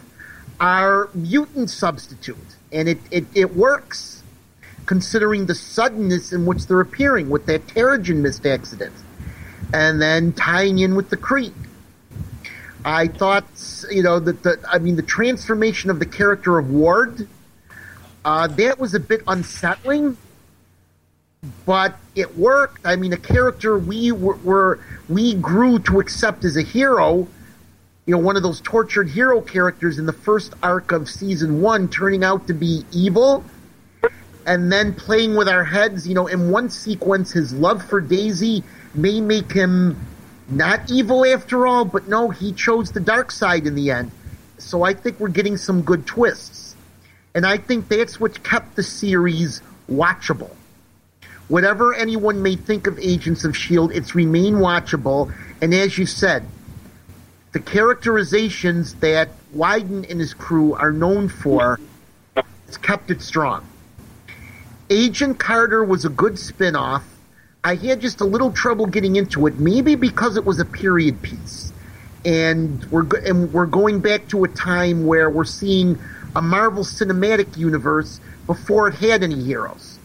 our 0.61 1.09
mutant 1.13 1.69
substitute, 1.69 2.37
and 2.71 2.87
it, 2.87 2.99
it, 3.11 3.25
it 3.35 3.55
works 3.55 4.23
considering 4.85 5.47
the 5.47 5.55
suddenness 5.55 6.31
in 6.31 6.45
which 6.45 6.67
they're 6.67 6.79
appearing 6.79 7.29
with 7.29 7.45
that 7.47 7.67
Terrigen 7.67 8.17
mist 8.17 8.45
accident, 8.45 8.93
and 9.73 10.01
then 10.01 10.31
tying 10.31 10.79
in 10.79 10.95
with 10.95 11.09
the 11.09 11.17
Kree. 11.17 11.51
I 12.85 13.07
thought, 13.07 13.45
you 13.89 14.03
know, 14.03 14.19
that 14.19 14.43
the 14.43 14.59
I 14.71 14.79
mean 14.79 14.95
the 14.95 15.01
transformation 15.01 15.89
of 15.89 15.99
the 15.99 16.05
character 16.05 16.57
of 16.57 16.71
Ward, 16.71 17.27
uh, 18.23 18.47
that 18.47 18.79
was 18.79 18.93
a 18.93 18.99
bit 18.99 19.21
unsettling 19.27 20.17
but 21.65 21.97
it 22.15 22.37
worked. 22.37 22.85
I 22.85 22.95
mean, 22.95 23.13
a 23.13 23.17
character 23.17 23.77
we 23.77 24.11
were, 24.11 24.35
were, 24.37 24.79
we 25.09 25.33
grew 25.35 25.79
to 25.79 25.99
accept 25.99 26.45
as 26.45 26.55
a 26.55 26.61
hero. 26.61 27.27
You 28.05 28.15
know, 28.15 28.21
one 28.21 28.35
of 28.35 28.43
those 28.43 28.61
tortured 28.61 29.09
hero 29.09 29.41
characters 29.41 29.99
in 29.99 30.05
the 30.05 30.13
first 30.13 30.53
arc 30.63 30.91
of 30.91 31.07
season 31.07 31.61
one, 31.61 31.87
turning 31.87 32.23
out 32.23 32.47
to 32.47 32.53
be 32.53 32.83
evil, 32.91 33.43
and 34.45 34.71
then 34.71 34.93
playing 34.93 35.35
with 35.35 35.47
our 35.47 35.63
heads. 35.63 36.07
You 36.07 36.15
know, 36.15 36.27
in 36.27 36.49
one 36.49 36.69
sequence, 36.69 37.31
his 37.31 37.53
love 37.53 37.83
for 37.87 38.01
Daisy 38.01 38.63
may 38.95 39.21
make 39.21 39.51
him 39.51 39.99
not 40.49 40.89
evil 40.89 41.25
after 41.25 41.67
all, 41.67 41.85
but 41.85 42.07
no, 42.07 42.29
he 42.29 42.51
chose 42.53 42.91
the 42.91 42.99
dark 42.99 43.31
side 43.31 43.67
in 43.67 43.75
the 43.75 43.91
end. 43.91 44.11
So 44.57 44.83
I 44.83 44.93
think 44.93 45.19
we're 45.19 45.29
getting 45.29 45.57
some 45.57 45.81
good 45.81 46.05
twists, 46.07 46.75
and 47.35 47.45
I 47.45 47.57
think 47.57 47.87
that's 47.87 48.19
what 48.19 48.43
kept 48.43 48.75
the 48.75 48.83
series 48.83 49.61
watchable 49.89 50.51
whatever 51.51 51.93
anyone 51.93 52.41
may 52.41 52.55
think 52.55 52.87
of 52.87 52.97
Agents 52.97 53.43
of 53.43 53.53
S.H.I.E.L.D., 53.53 53.93
it's 53.93 54.15
remained 54.15 54.55
watchable. 54.55 55.33
And 55.61 55.73
as 55.73 55.97
you 55.97 56.05
said, 56.05 56.45
the 57.51 57.59
characterizations 57.59 58.95
that 58.95 59.29
Whedon 59.53 60.05
and 60.05 60.19
his 60.19 60.33
crew 60.33 60.73
are 60.73 60.91
known 60.91 61.27
for 61.27 61.79
has 62.35 62.77
kept 62.77 63.11
it 63.11 63.21
strong. 63.21 63.67
Agent 64.89 65.39
Carter 65.39 65.83
was 65.83 66.05
a 66.05 66.09
good 66.09 66.39
spin 66.39 66.75
off. 66.75 67.03
I 67.63 67.75
had 67.75 68.01
just 68.01 68.21
a 68.21 68.25
little 68.25 68.51
trouble 68.51 68.85
getting 68.85 69.15
into 69.15 69.47
it, 69.47 69.59
maybe 69.59 69.95
because 69.95 70.37
it 70.37 70.45
was 70.45 70.59
a 70.59 70.65
period 70.65 71.21
piece. 71.21 71.71
And 72.25 72.83
we're, 72.85 73.07
and 73.25 73.51
we're 73.51 73.65
going 73.65 73.99
back 73.99 74.27
to 74.29 74.43
a 74.43 74.47
time 74.47 75.05
where 75.05 75.29
we're 75.29 75.43
seeing 75.43 75.99
a 76.35 76.41
Marvel 76.41 76.83
Cinematic 76.83 77.57
Universe 77.57 78.19
before 78.47 78.87
it 78.87 78.95
had 78.95 79.23
any 79.23 79.41
heroes 79.43 79.99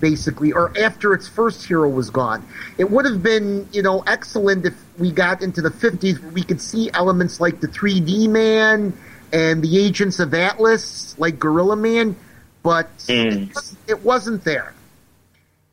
basically, 0.00 0.52
or 0.52 0.72
after 0.78 1.14
its 1.14 1.28
first 1.28 1.66
hero 1.66 1.88
was 1.88 2.10
gone. 2.10 2.46
It 2.78 2.90
would 2.90 3.04
have 3.04 3.22
been, 3.22 3.68
you 3.72 3.82
know, 3.82 4.02
excellent 4.06 4.66
if 4.66 4.74
we 4.98 5.10
got 5.10 5.42
into 5.42 5.62
the 5.62 5.70
50s 5.70 6.20
where 6.20 6.32
we 6.32 6.42
could 6.42 6.60
see 6.60 6.90
elements 6.92 7.40
like 7.40 7.60
the 7.60 7.68
3D 7.68 8.28
Man 8.28 8.92
and 9.32 9.62
the 9.62 9.78
Agents 9.78 10.20
of 10.20 10.34
Atlas, 10.34 11.18
like 11.18 11.38
Gorilla 11.38 11.76
Man, 11.76 12.16
but 12.62 12.96
mm. 12.98 13.50
it, 13.50 13.90
it, 13.90 14.04
wasn't 14.04 14.44
there. 14.44 14.74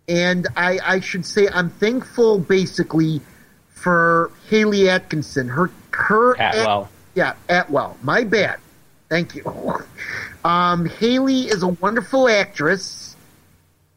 And 0.07 0.47
I, 0.55 0.79
I 0.83 0.99
should 0.99 1.25
say 1.25 1.47
I'm 1.47 1.69
thankful, 1.69 2.39
basically, 2.39 3.21
for 3.69 4.31
Hayley 4.49 4.89
Atkinson. 4.89 5.47
Her, 5.47 5.69
her 5.91 6.33
Atwell. 6.33 6.83
At, 6.83 6.89
yeah, 7.15 7.33
Atwell. 7.49 7.97
My 8.01 8.23
bad. 8.23 8.59
Thank 9.09 9.35
you. 9.35 9.43
Um, 10.43 10.87
Hayley 10.87 11.41
is 11.41 11.61
a 11.61 11.67
wonderful 11.67 12.27
actress 12.27 13.10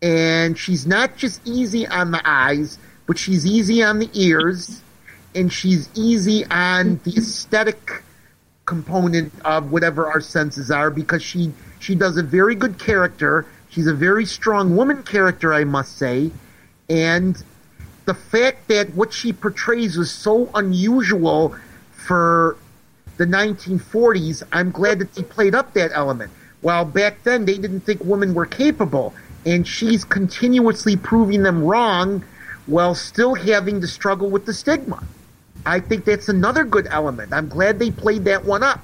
and 0.04 0.58
she's 0.58 0.86
not 0.86 1.16
just 1.16 1.40
easy 1.46 1.86
on 1.86 2.10
the 2.10 2.20
eyes, 2.26 2.78
but 3.06 3.18
she's 3.18 3.46
easy 3.46 3.82
on 3.82 3.98
the 3.98 4.10
ears, 4.12 4.82
and 5.34 5.50
she's 5.50 5.88
easy 5.94 6.44
on 6.50 7.00
the 7.04 7.16
aesthetic 7.16 8.02
component 8.66 9.32
of 9.46 9.72
whatever 9.72 10.06
our 10.06 10.20
senses 10.20 10.70
are 10.70 10.90
because 10.90 11.22
she 11.22 11.52
she 11.80 11.94
does 11.94 12.18
a 12.18 12.22
very 12.22 12.54
good 12.54 12.78
character. 12.78 13.46
She's 13.70 13.86
a 13.86 13.94
very 13.94 14.26
strong 14.26 14.76
woman 14.76 15.02
character, 15.04 15.54
I 15.54 15.64
must 15.64 15.96
say, 15.96 16.30
and 16.90 17.42
the 18.04 18.14
fact 18.14 18.68
that 18.68 18.94
what 18.94 19.10
she 19.10 19.32
portrays 19.32 19.96
was 19.96 20.10
so 20.12 20.50
unusual 20.54 21.56
for 21.92 22.58
the 23.16 23.24
1940s, 23.24 24.42
I'm 24.52 24.70
glad 24.70 24.98
that 24.98 25.14
they 25.14 25.22
played 25.22 25.54
up 25.54 25.72
that 25.72 25.92
element. 25.94 26.30
While 26.60 26.84
back 26.84 27.22
then 27.24 27.46
they 27.46 27.56
didn't 27.56 27.80
think 27.80 28.04
women 28.04 28.34
were 28.34 28.46
capable 28.46 29.14
and 29.46 29.66
she's 29.66 30.04
continuously 30.04 30.96
proving 30.96 31.42
them 31.42 31.64
wrong 31.64 32.24
while 32.66 32.94
still 32.94 33.34
having 33.34 33.80
to 33.80 33.86
struggle 33.86 34.30
with 34.30 34.46
the 34.46 34.54
stigma. 34.54 35.02
I 35.66 35.80
think 35.80 36.04
that's 36.04 36.28
another 36.28 36.64
good 36.64 36.86
element. 36.90 37.32
I'm 37.32 37.48
glad 37.48 37.78
they 37.78 37.90
played 37.90 38.24
that 38.24 38.44
one 38.44 38.62
up. 38.62 38.80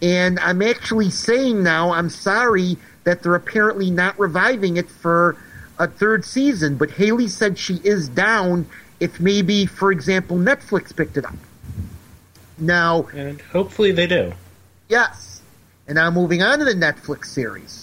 And 0.00 0.38
I'm 0.40 0.62
actually 0.62 1.10
saying 1.10 1.62
now, 1.62 1.92
I'm 1.92 2.10
sorry 2.10 2.76
that 3.04 3.22
they're 3.22 3.34
apparently 3.34 3.90
not 3.90 4.18
reviving 4.18 4.76
it 4.76 4.88
for 4.88 5.36
a 5.78 5.86
third 5.86 6.24
season, 6.24 6.76
but 6.76 6.90
Hayley 6.90 7.28
said 7.28 7.58
she 7.58 7.80
is 7.84 8.08
down 8.08 8.66
if 9.00 9.18
maybe, 9.20 9.66
for 9.66 9.90
example, 9.90 10.36
Netflix 10.36 10.94
picked 10.94 11.16
it 11.16 11.24
up. 11.24 11.34
Now, 12.58 13.08
and 13.14 13.40
hopefully 13.40 13.90
they 13.92 14.06
do. 14.06 14.32
Yes. 14.88 15.42
And 15.88 15.96
now 15.96 16.10
moving 16.10 16.42
on 16.42 16.60
to 16.60 16.64
the 16.64 16.74
Netflix 16.74 17.26
series. 17.26 17.81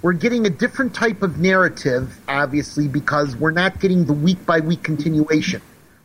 We're 0.00 0.12
getting 0.12 0.46
a 0.46 0.50
different 0.50 0.94
type 0.94 1.22
of 1.22 1.38
narrative, 1.38 2.16
obviously, 2.28 2.86
because 2.86 3.34
we're 3.34 3.50
not 3.50 3.80
getting 3.80 4.04
the 4.04 4.12
week 4.12 4.46
by 4.46 4.60
week 4.60 4.84
continuation. 4.84 5.60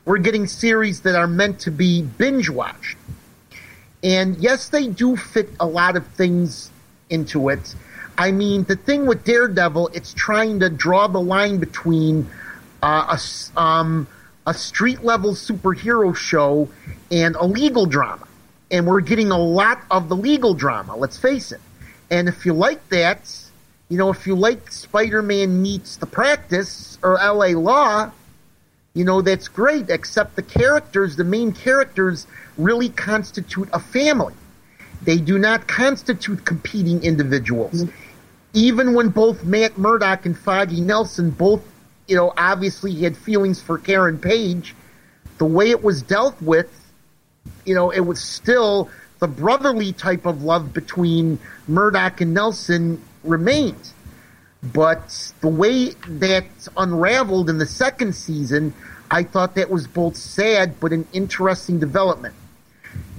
We're 0.06 0.18
getting 0.18 0.48
series 0.48 1.02
that 1.02 1.16
are 1.16 1.28
meant 1.28 1.60
to 1.62 1.72
be 1.72 2.02
binge 2.02 2.50
watched. 2.50 2.98
And 4.04 4.36
yes, 4.38 4.70
they 4.70 4.88
do 4.88 5.16
fit 5.16 5.50
a 5.60 5.68
lot 5.68 5.96
of 5.96 6.08
things 6.08 6.72
into 7.12 7.50
it. 7.50 7.76
I 8.18 8.32
mean, 8.32 8.64
the 8.64 8.76
thing 8.76 9.06
with 9.06 9.24
Daredevil, 9.24 9.90
it's 9.94 10.12
trying 10.12 10.60
to 10.62 10.72
draw 10.72 11.08
the 11.08 11.22
line 11.22 11.60
between 11.60 12.28
uh, 12.82 13.18
a, 13.56 13.60
um, 13.60 14.08
a 14.48 14.56
street 14.56 15.04
level 15.04 15.34
superhero 15.34 16.16
show 16.16 16.68
and 17.12 17.36
a 17.36 17.46
legal 17.46 17.86
drama. 17.86 18.28
And 18.72 18.88
we're 18.88 19.02
getting 19.02 19.30
a 19.30 19.38
lot 19.38 19.82
of 19.92 20.10
the 20.10 20.16
legal 20.16 20.56
drama, 20.56 20.96
let's 20.96 21.18
face 21.18 21.52
it. 21.52 21.62
And 22.10 22.28
if 22.28 22.46
you 22.46 22.54
like 22.54 22.90
that, 22.90 23.30
you 23.90 23.98
know, 23.98 24.10
if 24.10 24.26
you 24.26 24.36
like 24.36 24.72
Spider 24.72 25.22
Man 25.22 25.62
meets 25.62 25.98
the 25.98 26.06
practice 26.06 26.98
or 27.04 27.16
LA 27.16 27.48
Law, 27.48 28.12
you 28.94 29.04
know, 29.04 29.22
that's 29.22 29.48
great, 29.48 29.90
except 29.90 30.36
the 30.36 30.42
characters, 30.42 31.16
the 31.16 31.24
main 31.24 31.52
characters, 31.52 32.28
really 32.58 32.90
constitute 32.90 33.68
a 33.74 33.80
family. 33.80 34.34
They 35.02 35.18
do 35.18 35.38
not 35.38 35.68
constitute 35.68 36.46
competing 36.46 37.04
individuals. 37.04 37.84
Mm-hmm. 37.84 37.98
Even 38.54 38.94
when 38.94 39.10
both 39.10 39.44
Matt 39.44 39.78
Murdock 39.78 40.26
and 40.26 40.38
Foggy 40.38 40.80
Nelson 40.80 41.32
both, 41.32 41.64
you 42.08 42.16
know, 42.16 42.34
obviously 42.38 42.94
had 43.02 43.18
feelings 43.18 43.62
for 43.62 43.80
Karen 43.80 44.20
Page, 44.20 44.76
the 45.40 45.46
way 45.46 45.72
it 45.72 45.84
was 45.84 46.04
dealt 46.04 46.40
with, 46.42 46.70
you 47.66 47.74
know, 47.74 47.90
it 47.90 48.02
was 48.02 48.24
still 48.24 48.90
the 49.20 49.28
brotherly 49.28 49.92
type 49.92 50.26
of 50.26 50.44
love 50.44 50.74
between 50.74 51.40
Murdock 51.68 52.22
and 52.22 52.34
Nelson 52.34 53.02
remains. 53.24 53.94
But 54.62 55.34
the 55.42 55.50
way 55.50 55.90
that 56.08 56.46
unraveled 56.78 57.50
in 57.50 57.58
the 57.58 57.66
second 57.66 58.16
season, 58.16 58.74
I 59.12 59.24
thought 59.24 59.56
that 59.56 59.70
was 59.70 59.88
both 59.88 60.16
sad 60.16 60.80
but 60.80 60.94
an 60.94 61.08
interesting 61.12 61.80
development. 61.80 62.36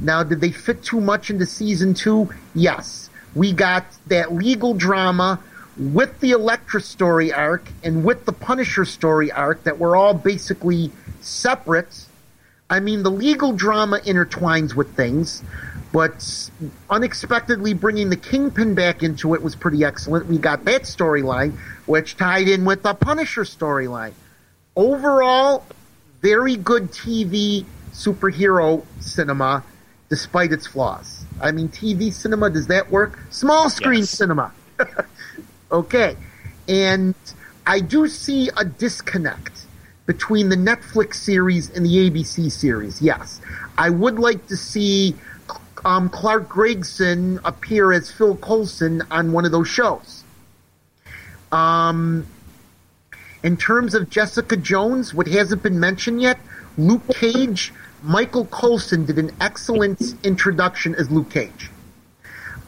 Now, 0.01 0.23
did 0.23 0.41
they 0.41 0.53
fit 0.53 0.83
too 0.83 1.01
much 1.01 1.31
into 1.31 1.47
season 1.47 1.95
two? 1.95 2.33
Yes. 2.55 3.11
We 3.35 3.53
got 3.53 3.85
that 4.07 4.33
legal 4.33 4.75
drama 4.75 5.41
with 5.77 6.21
the 6.21 6.31
Elektra 6.31 6.81
story 6.81 7.33
arc 7.33 7.67
and 7.83 8.05
with 8.05 8.25
the 8.27 8.33
Punisher 8.33 8.85
story 8.85 9.33
arc 9.33 9.65
that 9.65 9.79
were 9.79 9.97
all 9.97 10.15
basically 10.15 10.93
separate. 11.21 12.07
I 12.71 12.81
mean, 12.81 13.03
the 13.03 13.11
legal 13.11 13.53
drama 13.53 13.99
intertwines 14.01 14.75
with 14.75 14.95
things, 14.95 15.43
but 15.95 16.51
unexpectedly 16.91 17.73
bringing 17.73 18.11
the 18.11 18.17
Kingpin 18.17 18.75
back 18.75 19.05
into 19.05 19.33
it 19.35 19.41
was 19.41 19.55
pretty 19.55 19.85
excellent. 19.85 20.27
We 20.27 20.39
got 20.39 20.65
that 20.65 20.83
storyline, 20.83 21.57
which 21.87 22.17
tied 22.17 22.49
in 22.49 22.65
with 22.65 22.83
the 22.83 22.95
Punisher 22.95 23.43
storyline. 23.45 24.13
Overall, 24.75 25.65
very 26.21 26.57
good 26.57 26.91
TV 26.91 27.65
superhero 27.93 28.85
cinema, 28.99 29.63
despite 30.09 30.51
its 30.51 30.67
flaws. 30.67 31.25
I 31.41 31.53
mean, 31.53 31.69
TV 31.69 32.13
cinema, 32.13 32.51
does 32.51 32.67
that 32.67 32.91
work? 32.91 33.21
Small 33.31 33.71
screen 33.71 34.01
yes. 34.01 34.11
cinema. 34.11 34.53
okay. 35.71 36.17
And 36.67 37.15
I 37.69 37.79
do 37.79 38.09
see 38.09 38.51
a 38.57 38.65
disconnect 38.65 39.67
between 40.07 40.49
the 40.49 40.57
Netflix 40.57 41.15
series 41.15 41.71
and 41.71 41.87
the 41.87 42.11
ABC 42.11 42.51
series. 42.51 43.01
Yes. 43.01 43.41
I 43.79 43.91
would 43.91 44.19
like 44.19 44.49
to 44.49 44.57
see 44.57 45.15
um, 45.85 46.09
Clark 46.09 46.49
Gregson 46.49 47.41
appear 47.45 47.93
as 47.93 48.11
Phil 48.11 48.37
Coulson 48.37 49.03
on 49.11 49.33
one 49.33 49.45
of 49.45 49.53
those 49.53 49.69
shows. 49.69 50.25
Um, 51.53 52.27
in 53.43 53.57
terms 53.57 53.95
of 53.95 54.09
Jessica 54.09 54.57
Jones, 54.57 55.13
what 55.13 55.29
hasn't 55.29 55.63
been 55.63 55.79
mentioned 55.79 56.23
yet, 56.23 56.39
Luke 56.79 57.07
Cage, 57.15 57.73
Michael 58.03 58.47
Coulson 58.47 59.05
did 59.05 59.19
an 59.19 59.31
excellent 59.41 60.01
introduction 60.25 60.95
as 60.95 61.11
Luke 61.11 61.31
Cage. 61.31 61.71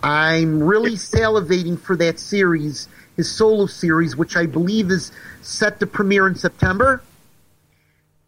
I'm 0.02 0.62
really 0.62 0.92
salivating 0.92 1.81
for 1.81 1.96
that 1.96 2.20
series, 2.20 2.88
his 3.16 3.31
solo 3.31 3.66
series, 3.66 4.16
which 4.16 4.37
I 4.37 4.46
believe 4.46 4.90
is 4.90 5.11
set 5.42 5.81
to 5.81 5.87
premiere 5.87 6.29
in 6.29 6.35
September. 6.35 7.02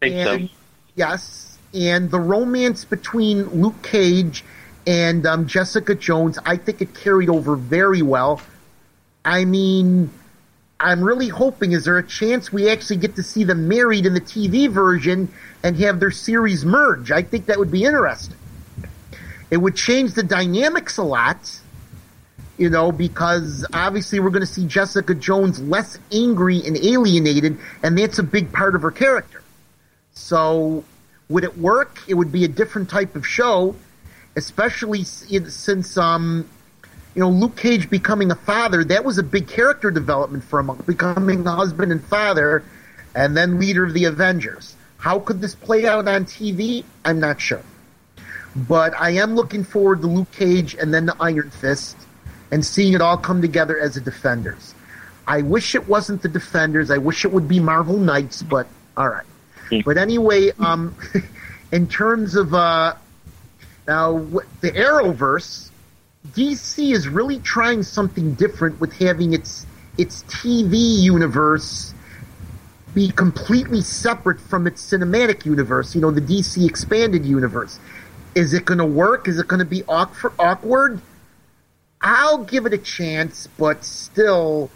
And, 0.01 0.49
so. 0.49 0.55
Yes, 0.95 1.57
and 1.73 2.09
the 2.09 2.19
romance 2.19 2.83
between 2.83 3.43
Luke 3.61 3.81
Cage 3.83 4.43
and 4.89 5.27
um, 5.27 5.45
Jessica 5.45 5.93
Jones, 5.93 6.39
I 6.47 6.57
think 6.57 6.81
it 6.81 6.95
carried 6.95 7.29
over 7.29 7.55
very 7.55 8.01
well. 8.01 8.41
I 9.23 9.45
mean, 9.45 10.09
I'm 10.79 11.03
really 11.03 11.27
hoping 11.27 11.73
is 11.73 11.85
there 11.85 11.99
a 11.99 12.07
chance 12.07 12.51
we 12.51 12.71
actually 12.71 12.97
get 12.97 13.15
to 13.17 13.21
see 13.21 13.43
them 13.43 13.67
married 13.67 14.07
in 14.07 14.15
the 14.15 14.21
TV 14.21 14.67
version 14.67 15.31
and 15.61 15.77
have 15.77 15.99
their 15.99 16.09
series 16.09 16.65
merge? 16.65 17.11
I 17.11 17.21
think 17.21 17.45
that 17.45 17.59
would 17.59 17.69
be 17.69 17.83
interesting. 17.83 18.35
It 19.51 19.57
would 19.57 19.75
change 19.75 20.13
the 20.13 20.23
dynamics 20.23 20.97
a 20.97 21.03
lot, 21.03 21.59
you 22.57 22.71
know, 22.71 22.91
because 22.91 23.67
obviously 23.71 24.19
we're 24.19 24.31
going 24.31 24.41
to 24.41 24.51
see 24.51 24.65
Jessica 24.65 25.13
Jones 25.13 25.61
less 25.61 25.99
angry 26.11 26.65
and 26.65 26.75
alienated, 26.75 27.59
and 27.83 27.95
that's 27.95 28.17
a 28.17 28.23
big 28.23 28.51
part 28.51 28.73
of 28.73 28.81
her 28.81 28.91
character. 28.91 29.43
So, 30.13 30.83
would 31.29 31.43
it 31.43 31.59
work? 31.59 31.99
It 32.07 32.15
would 32.15 32.31
be 32.31 32.43
a 32.43 32.47
different 32.47 32.89
type 32.89 33.15
of 33.15 33.27
show, 33.27 33.75
especially 34.39 35.03
since 35.03 35.97
um, 35.97 36.49
you 37.13 37.21
know, 37.21 37.29
Luke 37.29 37.57
Cage 37.57 37.89
becoming 37.89 38.31
a 38.31 38.35
father, 38.35 38.83
that 38.85 39.03
was 39.03 39.17
a 39.17 39.23
big 39.23 39.47
character 39.47 39.91
development 39.91 40.43
for 40.43 40.59
him, 40.59 40.75
becoming 40.87 41.45
a 41.45 41.55
husband 41.55 41.91
and 41.91 42.03
father, 42.03 42.63
and 43.13 43.35
then 43.35 43.59
leader 43.59 43.85
of 43.85 43.93
the 43.93 44.05
Avengers. 44.05 44.75
How 44.97 45.19
could 45.19 45.41
this 45.41 45.53
play 45.53 45.85
out 45.85 46.07
on 46.07 46.25
TV? 46.25 46.83
I'm 47.05 47.19
not 47.19 47.41
sure. 47.41 47.63
But 48.55 48.93
I 48.99 49.11
am 49.11 49.35
looking 49.35 49.63
forward 49.63 50.01
to 50.01 50.07
Luke 50.07 50.31
Cage 50.31 50.75
and 50.75 50.93
then 50.93 51.05
the 51.05 51.15
Iron 51.19 51.49
Fist 51.49 51.97
and 52.51 52.65
seeing 52.65 52.93
it 52.93 53.01
all 53.01 53.17
come 53.17 53.41
together 53.41 53.79
as 53.79 53.95
the 53.95 54.01
Defenders. 54.01 54.73
I 55.27 55.41
wish 55.41 55.75
it 55.75 55.87
wasn't 55.87 56.21
the 56.21 56.29
Defenders. 56.29 56.89
I 56.89 56.97
wish 56.97 57.25
it 57.25 57.31
would 57.31 57.47
be 57.47 57.59
Marvel 57.59 57.97
Knights, 57.97 58.41
but 58.41 58.67
all 58.97 59.09
right. 59.09 59.25
Hmm. 59.69 59.79
But 59.85 59.97
anyway, 59.97 60.51
um, 60.59 60.95
in 61.71 61.87
terms 61.87 62.35
of 62.35 62.53
uh, 62.53 62.95
now 63.89 64.19
the 64.61 64.71
Arrowverse, 64.71 65.71
DC 66.27 66.93
is 66.93 67.07
really 67.07 67.39
trying 67.39 67.81
something 67.81 68.35
different 68.35 68.79
with 68.79 68.93
having 68.93 69.33
its 69.33 69.65
its 69.97 70.21
TV 70.23 70.75
universe 71.01 71.95
be 72.93 73.09
completely 73.09 73.81
separate 73.81 74.39
from 74.39 74.67
its 74.67 74.79
cinematic 74.91 75.43
universe. 75.43 75.95
You 75.95 76.01
know, 76.01 76.11
the 76.11 76.21
DC 76.21 76.67
expanded 76.69 77.25
universe. 77.25 77.79
Is 78.35 78.53
it 78.53 78.63
going 78.65 78.77
to 78.77 78.85
work? 78.85 79.27
Is 79.27 79.39
it 79.39 79.47
going 79.47 79.59
to 79.59 79.65
be 79.65 79.83
awkward? 79.87 81.01
I'll 81.99 82.43
give 82.43 82.67
it 82.67 82.73
a 82.73 82.77
chance, 82.77 83.47
but 83.57 83.83
still, 83.83 84.69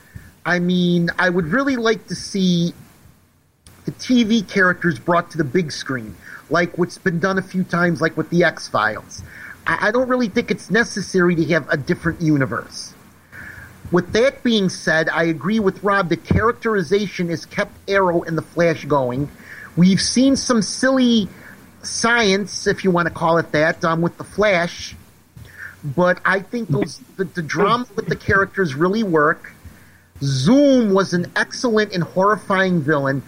I 0.46 0.58
mean, 0.58 1.12
I 1.20 1.30
would 1.30 1.46
really 1.46 1.76
like 1.76 2.08
to 2.08 2.16
see 2.16 2.74
the 3.86 3.92
TV 3.92 4.48
characters 4.48 4.98
brought 4.98 5.32
to 5.32 5.38
the 5.38 5.44
big 5.44 5.72
screen, 5.72 6.16
like 6.50 6.78
what's 6.78 6.98
been 6.98 7.20
done 7.20 7.38
a 7.38 7.42
few 7.42 7.64
times, 7.64 8.02
like 8.02 8.16
with 8.18 8.30
the 8.30 8.44
X 8.44 8.68
Files. 8.68 9.24
I 9.66 9.92
don't 9.92 10.10
really 10.10 10.28
think 10.28 10.52
it's 10.52 10.70
necessary 10.70 11.36
to 11.36 11.46
have 11.46 11.70
a 11.70 11.78
different 11.78 12.22
universe. 12.22 12.94
With 13.92 14.12
that 14.14 14.44
being 14.44 14.70
said, 14.70 15.08
I 15.08 15.26
agree 15.26 15.60
with 15.60 15.84
Rob. 15.84 16.10
The 16.10 16.18
characterization 16.18 17.30
has 17.30 17.46
kept 17.46 17.72
Arrow 17.88 18.24
and 18.24 18.38
the 18.38 18.42
Flash 18.42 18.84
going. 18.86 19.30
We've 19.78 20.02
seen 20.02 20.36
some 20.36 20.62
silly 20.62 21.30
science, 21.84 22.68
if 22.68 22.84
you 22.84 22.92
want 22.92 23.08
to 23.08 23.14
call 23.14 23.38
it 23.38 23.52
that, 23.52 23.86
um, 23.86 24.02
with 24.02 24.18
the 24.18 24.24
Flash, 24.24 24.96
but 25.84 26.20
I 26.26 26.40
think 26.40 26.70
those 26.70 26.98
the, 27.18 27.26
the 27.26 27.42
drama 27.42 27.86
with 27.96 28.08
the 28.08 28.16
characters 28.16 28.76
really 28.76 29.04
work. 29.04 29.54
Zoom 30.22 30.94
was 30.94 31.14
an 31.14 31.32
excellent 31.36 31.94
and 31.94 32.04
horrifying 32.04 32.82
villain, 32.82 33.24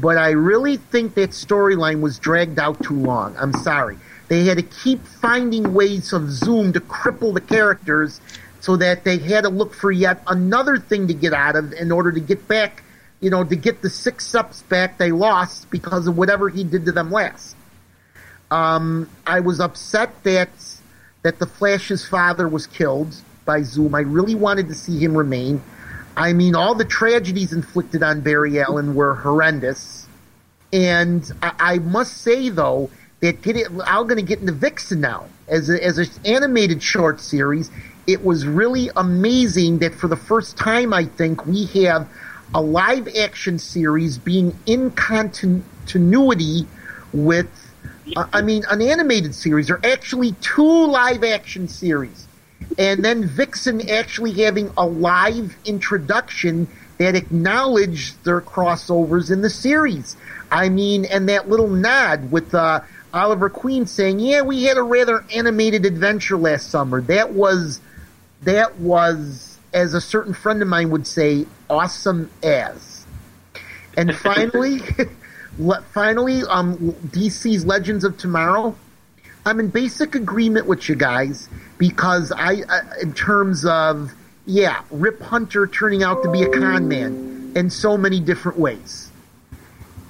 but 0.00 0.16
I 0.16 0.30
really 0.30 0.76
think 0.76 1.14
that 1.14 1.30
storyline 1.30 2.00
was 2.00 2.18
dragged 2.18 2.58
out 2.58 2.82
too 2.82 2.98
long. 2.98 3.36
I'm 3.36 3.52
sorry. 3.52 3.98
They 4.28 4.44
had 4.44 4.58
to 4.58 4.62
keep 4.62 5.04
finding 5.04 5.74
ways 5.74 6.12
of 6.12 6.30
Zoom 6.30 6.72
to 6.74 6.80
cripple 6.80 7.34
the 7.34 7.40
characters 7.40 8.20
so 8.60 8.76
that 8.76 9.04
they 9.04 9.18
had 9.18 9.42
to 9.42 9.48
look 9.48 9.74
for 9.74 9.90
yet 9.90 10.22
another 10.26 10.78
thing 10.78 11.08
to 11.08 11.14
get 11.14 11.32
out 11.32 11.56
of 11.56 11.72
in 11.72 11.90
order 11.90 12.12
to 12.12 12.20
get 12.20 12.46
back, 12.46 12.82
you 13.20 13.30
know, 13.30 13.42
to 13.44 13.56
get 13.56 13.82
the 13.82 13.90
six 13.90 14.26
subs 14.26 14.62
back 14.62 14.98
they 14.98 15.12
lost 15.12 15.70
because 15.70 16.06
of 16.06 16.16
whatever 16.16 16.48
he 16.48 16.64
did 16.64 16.84
to 16.84 16.92
them 16.92 17.10
last. 17.10 17.56
Um, 18.50 19.08
I 19.26 19.40
was 19.40 19.60
upset 19.60 20.22
that 20.24 20.48
that 21.22 21.38
the 21.38 21.46
Flash's 21.46 22.06
father 22.06 22.48
was 22.48 22.66
killed 22.66 23.14
by 23.44 23.62
Zoom. 23.62 23.94
I 23.94 24.00
really 24.00 24.34
wanted 24.34 24.68
to 24.68 24.74
see 24.74 24.98
him 24.98 25.16
remain. 25.16 25.62
I 26.18 26.32
mean, 26.32 26.56
all 26.56 26.74
the 26.74 26.84
tragedies 26.84 27.52
inflicted 27.52 28.02
on 28.02 28.22
Barry 28.22 28.60
Allen 28.60 28.96
were 28.96 29.14
horrendous. 29.14 30.08
And 30.72 31.30
I, 31.40 31.52
I 31.58 31.78
must 31.78 32.18
say, 32.18 32.48
though, 32.48 32.90
that 33.20 33.36
I'm 33.86 34.06
going 34.08 34.16
to 34.16 34.22
get 34.22 34.40
into 34.40 34.52
Vixen 34.52 35.00
now 35.00 35.26
as 35.46 35.70
a, 35.70 35.82
as 35.82 35.98
an 35.98 36.08
animated 36.24 36.82
short 36.82 37.20
series. 37.20 37.70
It 38.08 38.24
was 38.24 38.46
really 38.46 38.90
amazing 38.96 39.78
that 39.78 39.94
for 39.94 40.08
the 40.08 40.16
first 40.16 40.56
time, 40.56 40.92
I 40.92 41.04
think 41.04 41.46
we 41.46 41.66
have 41.66 42.08
a 42.54 42.60
live 42.60 43.08
action 43.16 43.58
series 43.58 44.18
being 44.18 44.58
in 44.66 44.90
continuity 44.90 46.66
with, 47.12 47.74
uh, 48.16 48.26
I 48.32 48.42
mean, 48.42 48.64
an 48.70 48.82
animated 48.82 49.34
series. 49.34 49.70
Are 49.70 49.80
actually 49.84 50.32
two 50.40 50.86
live 50.86 51.22
action 51.22 51.68
series. 51.68 52.27
And 52.78 53.04
then 53.04 53.26
Vixen 53.26 53.88
actually 53.88 54.32
having 54.32 54.72
a 54.76 54.86
live 54.86 55.56
introduction 55.64 56.68
that 56.98 57.14
acknowledged 57.14 58.22
their 58.24 58.40
crossovers 58.40 59.30
in 59.30 59.42
the 59.42 59.50
series. 59.50 60.16
I 60.50 60.68
mean, 60.68 61.04
and 61.04 61.28
that 61.28 61.48
little 61.48 61.68
nod 61.68 62.30
with 62.30 62.54
uh, 62.54 62.80
Oliver 63.12 63.48
Queen 63.48 63.86
saying, 63.86 64.20
"Yeah, 64.20 64.42
we 64.42 64.64
had 64.64 64.76
a 64.76 64.82
rather 64.82 65.24
animated 65.34 65.86
adventure 65.86 66.36
last 66.36 66.70
summer." 66.70 67.00
That 67.00 67.32
was 67.32 67.80
that 68.42 68.78
was, 68.78 69.58
as 69.72 69.94
a 69.94 70.00
certain 70.00 70.32
friend 70.34 70.62
of 70.62 70.68
mine 70.68 70.90
would 70.90 71.06
say, 71.06 71.46
awesome 71.68 72.30
as. 72.42 73.06
And 73.96 74.14
finally, 74.14 74.78
finally, 75.92 76.42
um, 76.48 76.76
DC's 77.08 77.66
Legends 77.66 78.04
of 78.04 78.16
Tomorrow. 78.16 78.76
I'm 79.48 79.60
in 79.60 79.68
basic 79.68 80.14
agreement 80.14 80.66
with 80.66 80.90
you 80.90 80.94
guys 80.94 81.48
because 81.78 82.32
I, 82.32 82.62
uh, 82.68 82.82
in 83.00 83.14
terms 83.14 83.64
of, 83.64 84.12
yeah, 84.44 84.82
Rip 84.90 85.22
Hunter 85.22 85.66
turning 85.66 86.02
out 86.02 86.22
to 86.22 86.30
be 86.30 86.42
a 86.42 86.50
con 86.50 86.86
man 86.86 87.52
in 87.56 87.70
so 87.70 87.96
many 87.96 88.20
different 88.20 88.58
ways. 88.58 89.10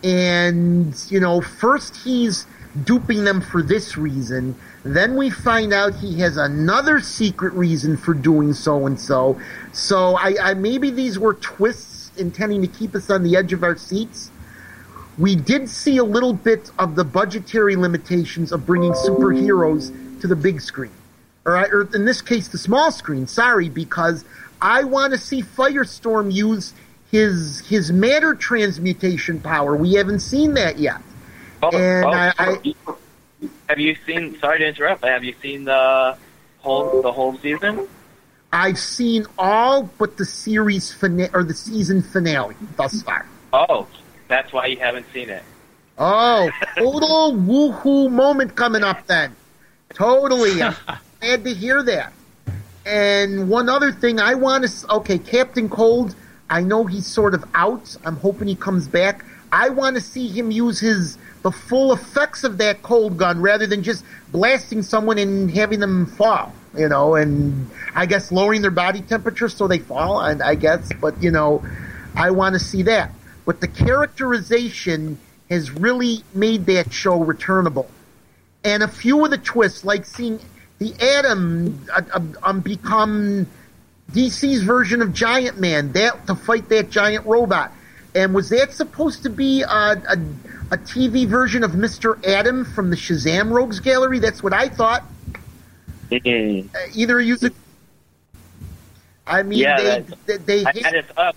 And, 0.03 0.93
you 1.09 1.21
know, 1.21 1.41
first 1.41 1.95
he's 1.97 2.47
duping 2.85 3.23
them 3.23 3.41
for 3.41 3.63
this 3.63 3.97
reason. 3.97 4.57
Then 4.85 5.17
we 5.17 5.31
find 5.31 5.73
out 5.73 5.95
he 5.95 6.19
has 6.19 6.37
another 6.37 6.99
secret 7.01 7.53
reason 7.53 7.97
for 7.97 8.15
doing 8.15 8.55
so 8.55 8.87
and 8.87 9.01
so. 9.01 9.41
So 9.73 10.17
I, 10.17 10.35
I 10.43 10.55
maybe 10.55 10.91
these 10.91 11.17
were 11.17 11.35
twists 11.35 12.11
intending 12.17 12.61
to 12.63 12.69
keep 12.69 12.95
us 12.97 13.09
on 13.09 13.23
the 13.23 13.37
edge 13.37 13.53
of 13.53 13.63
our 13.63 13.77
seats. 13.77 14.33
We 15.19 15.35
did 15.35 15.69
see 15.69 15.97
a 15.97 16.05
little 16.05 16.33
bit 16.33 16.71
of 16.79 16.95
the 16.95 17.05
budgetary 17.05 17.75
limitations 17.75 18.53
of 18.53 18.65
bringing 18.65 18.93
superheroes 18.93 20.21
to 20.21 20.27
the 20.27 20.37
big 20.37 20.61
screen, 20.61 20.93
or, 21.45 21.57
or 21.57 21.89
in 21.95 22.05
this 22.05 22.23
case, 22.23 22.49
the 22.49 22.59
small 22.59 22.93
screen. 22.93 23.27
Sorry, 23.27 23.69
because 23.69 24.25
I 24.63 24.85
want 24.85 25.13
to 25.13 25.19
see 25.19 25.43
Firestorm 25.43 26.33
use 26.33 26.73
his 27.11 27.61
his 27.61 27.91
matter 27.91 28.35
transmutation 28.35 29.41
power. 29.41 29.77
We 29.77 29.95
haven't 29.95 30.21
seen 30.21 30.55
that 30.55 30.79
yet. 30.79 31.01
Oh, 31.63 31.71
and 31.71 32.05
oh, 32.05 32.11
I, 32.11 32.33
I, 32.39 32.75
have 33.69 33.79
you 33.79 33.97
seen? 34.07 34.39
Sorry 34.39 34.61
to 34.61 34.69
interrupt. 34.69 35.05
Have 35.05 35.25
you 35.25 35.35
seen 35.43 35.65
the 35.65 36.17
whole 36.61 37.03
the 37.03 37.13
whole 37.13 37.37
season? 37.39 37.89
I've 38.53 38.79
seen 38.79 39.27
all 39.39 39.83
but 39.99 40.17
the 40.17 40.25
series 40.25 40.93
finale 40.93 41.31
or 41.35 41.45
the 41.45 41.55
season 41.55 42.03
finale 42.03 42.55
thus 42.77 43.03
far. 43.03 43.27
Oh, 43.53 43.87
that's 44.29 44.53
why 44.53 44.67
you 44.67 44.77
haven't 44.77 45.07
seen 45.13 45.31
it. 45.31 45.43
Oh, 45.99 46.49
total 46.77 47.33
woohoo 47.33 48.11
moment 48.11 48.55
coming 48.55 48.85
up 48.85 49.07
then. 49.07 49.35
Totally. 49.95 50.63
I'm 50.63 50.77
glad 51.21 51.45
to 51.45 51.55
hear 51.55 51.83
that. 51.83 52.13
And 52.87 53.51
one 53.51 53.69
other 53.69 53.93
thing 53.93 54.21
I 54.21 54.35
want 54.35 54.67
to 54.67 54.93
okay, 54.93 55.19
Captain 55.19 55.69
Cold, 55.69 56.15
I 56.49 56.63
know 56.63 56.87
he's 56.87 57.07
sort 57.07 57.35
of 57.35 57.45
out. 57.55 57.97
I'm 58.05 58.17
hoping 58.17 58.49
he 58.49 58.55
comes 58.55 58.87
back. 58.87 59.25
I 59.51 59.71
want 59.71 59.97
to 59.97 60.01
see 60.01 60.29
him 60.29 60.51
use 60.51 60.79
his 60.79 61.19
the 61.43 61.51
full 61.51 61.93
effects 61.93 62.45
of 62.45 62.59
that 62.59 62.83
cold 62.83 63.17
gun 63.17 63.41
rather 63.41 63.67
than 63.67 63.83
just 63.83 64.05
blasting 64.31 64.83
someone 64.83 65.19
and 65.19 65.51
having 65.51 65.81
them 65.81 66.07
fall, 66.07 66.53
you 66.77 66.89
know, 66.89 67.15
and 67.15 67.71
I 67.95 68.07
guess 68.07 68.33
lowering 68.33 68.63
their 68.63 68.71
body 68.71 69.01
temperature 69.01 69.49
so 69.49 69.69
they 69.69 69.79
fall, 69.79 70.21
and 70.21 70.43
I 70.43 70.55
guess, 70.55 70.91
but 71.01 71.23
you 71.23 71.31
know, 71.31 71.65
I 72.15 72.31
want 72.31 72.55
to 72.55 72.59
see 72.59 72.83
that. 72.83 73.13
But 73.49 73.63
the 73.63 73.69
characterization 73.69 75.17
has 75.49 75.71
really 75.71 76.23
made 76.35 76.67
that 76.67 76.93
show 76.93 77.19
returnable. 77.19 77.89
And 78.63 78.83
a 78.83 78.89
few 78.89 79.25
of 79.25 79.31
the 79.31 79.39
twists, 79.39 79.87
like 79.87 80.05
seeing 80.05 80.39
the 80.77 80.93
Atom 81.01 81.87
uh, 81.91 82.03
uh, 82.13 82.21
um, 82.43 82.61
become 82.61 83.47
DC's 84.13 84.63
version 84.65 85.01
of 85.01 85.15
Giant 85.15 85.59
Man, 85.59 85.93
that 85.93 86.27
to 86.27 86.35
fight 86.35 86.69
that 86.69 86.91
giant 86.91 87.25
robot. 87.25 87.73
And 88.15 88.35
was 88.35 88.51
that 88.51 88.75
supposed 88.75 89.23
to 89.23 89.31
be 89.31 89.63
a, 89.63 89.67
a, 89.67 90.19
a 90.71 90.77
TV 90.77 91.27
version 91.27 91.65
of 91.65 91.71
Mr. 91.71 92.23
Atom 92.29 92.67
from 92.67 92.91
the 92.91 92.97
Shazam 92.97 93.51
Rogues 93.51 93.81
Gallery? 93.81 94.19
That's 94.19 94.43
what 94.43 94.53
I 94.53 94.69
thought. 94.69 95.05
Mm-hmm. 96.11 96.69
Uh, 96.77 96.79
either 96.95 97.19
use 97.19 97.43
it. 97.43 97.55
I 99.27 99.43
mean, 99.43 99.61
yeah, 99.61 100.01
they, 100.27 100.37
they, 100.37 100.37
they 100.37 100.65
I 100.67 100.73
had 100.83 100.95
it 100.97 101.07
up. 101.17 101.35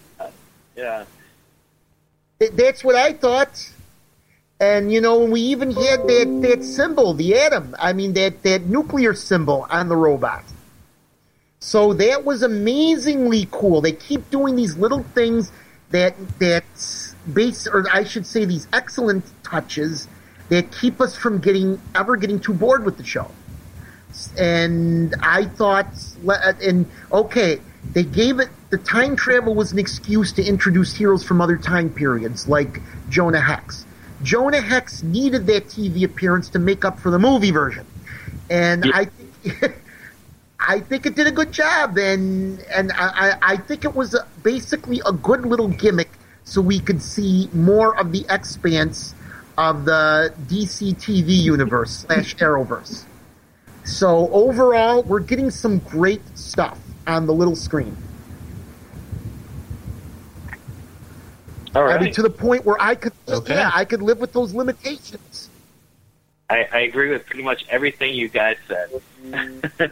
Yeah. 0.76 1.06
That's 2.50 2.84
what 2.84 2.96
I 2.96 3.14
thought. 3.14 3.72
And 4.60 4.92
you 4.92 5.02
know, 5.02 5.26
we 5.26 5.42
even 5.42 5.72
had 5.72 6.08
that, 6.08 6.40
that 6.44 6.64
symbol, 6.64 7.14
the 7.14 7.36
atom. 7.36 7.76
I 7.80 7.94
mean, 7.94 8.14
that, 8.14 8.44
that 8.44 8.64
nuclear 8.64 9.14
symbol 9.14 9.68
on 9.70 9.90
the 9.90 9.96
robot. 9.96 10.44
So 11.60 11.94
that 11.94 12.26
was 12.26 12.42
amazingly 12.42 13.48
cool. 13.52 13.82
They 13.82 13.92
keep 13.92 14.30
doing 14.32 14.56
these 14.56 14.78
little 14.78 15.04
things 15.04 15.52
that 15.92 16.16
that 16.40 16.64
base, 17.32 17.68
or 17.68 17.86
I 17.92 18.04
should 18.04 18.26
say, 18.26 18.46
these 18.46 18.68
excellent 18.74 19.24
touches 19.44 20.08
that 20.50 20.72
keep 20.72 21.00
us 21.00 21.16
from 21.16 21.40
getting 21.40 21.80
ever 21.94 22.18
getting 22.18 22.40
too 22.40 22.54
bored 22.54 22.84
with 22.84 22.98
the 22.98 23.04
show. 23.04 23.30
And 24.38 25.16
I 25.22 25.46
thought, 25.46 25.88
and 26.62 26.86
okay, 27.12 27.62
they 27.94 28.04
gave 28.04 28.40
it 28.40 28.50
the 28.70 28.78
time 28.78 29.16
travel 29.16 29.54
was 29.54 29.72
an 29.72 29.80
excuse 29.80 30.32
to 30.34 30.44
introduce 30.44 30.96
heroes 30.96 31.24
from 31.24 31.42
other 31.42 31.58
time 31.58 31.90
periods, 31.90 32.48
like 32.48 32.80
Jonah 33.10 33.42
Hex. 33.42 33.86
Jonah 34.24 34.62
Hex 34.62 35.04
needed 35.04 35.48
that 35.48 35.66
TV 35.66 36.04
appearance 36.04 36.50
to 36.50 36.60
make 36.60 36.86
up 36.86 37.00
for 37.00 37.12
the 37.12 37.20
movie 37.20 37.52
version, 37.52 37.86
and 38.50 38.86
yeah. 38.86 38.92
I 38.94 39.06
think. 39.06 39.76
I 40.64 40.80
think 40.80 41.08
it 41.08 41.16
did 41.16 41.26
a 41.26 41.32
good 41.32 41.52
job, 41.52 41.98
and 41.98 42.60
and 42.72 42.92
I, 42.94 43.36
I 43.42 43.58
think 43.58 43.84
it 43.84 43.96
was 43.96 44.14
a, 44.14 44.28
basically 44.44 45.02
a 45.08 45.12
good 45.12 45.44
little 45.44 45.68
gimmick, 45.68 46.12
so 46.44 46.62
we 46.62 46.80
could 46.80 47.02
see 47.02 47.50
more 47.52 48.00
of 48.00 48.12
the 48.12 48.28
expanse 48.30 49.16
of 49.58 49.86
the 49.86 50.32
DC 50.46 50.96
TV 50.98 51.30
universe 51.30 52.06
slash 52.06 52.36
Arrowverse. 52.36 53.06
So 53.84 54.30
overall, 54.30 55.02
we're 55.02 55.20
getting 55.22 55.50
some 55.50 55.80
great 55.80 56.22
stuff 56.38 56.78
on 57.08 57.26
the 57.26 57.34
little 57.34 57.56
screen. 57.56 57.96
All 61.74 61.84
right. 61.84 62.00
I 62.00 62.04
mean, 62.04 62.14
to 62.14 62.22
the 62.22 62.30
point 62.30 62.66
where 62.66 62.82
I 62.82 62.96
could, 62.96 63.14
okay. 63.28 63.56
yeah, 63.56 63.72
I 63.74 63.86
could 63.86 64.02
live 64.02 64.20
with 64.20 64.34
those 64.34 64.54
limitations. 64.54 65.50
I, 66.50 66.68
I 66.72 66.80
agree 66.82 67.10
with 67.10 67.26
pretty 67.26 67.44
much 67.44 67.66
everything 67.70 68.14
you 68.14 68.28
guys 68.28 68.58
said. 68.68 69.92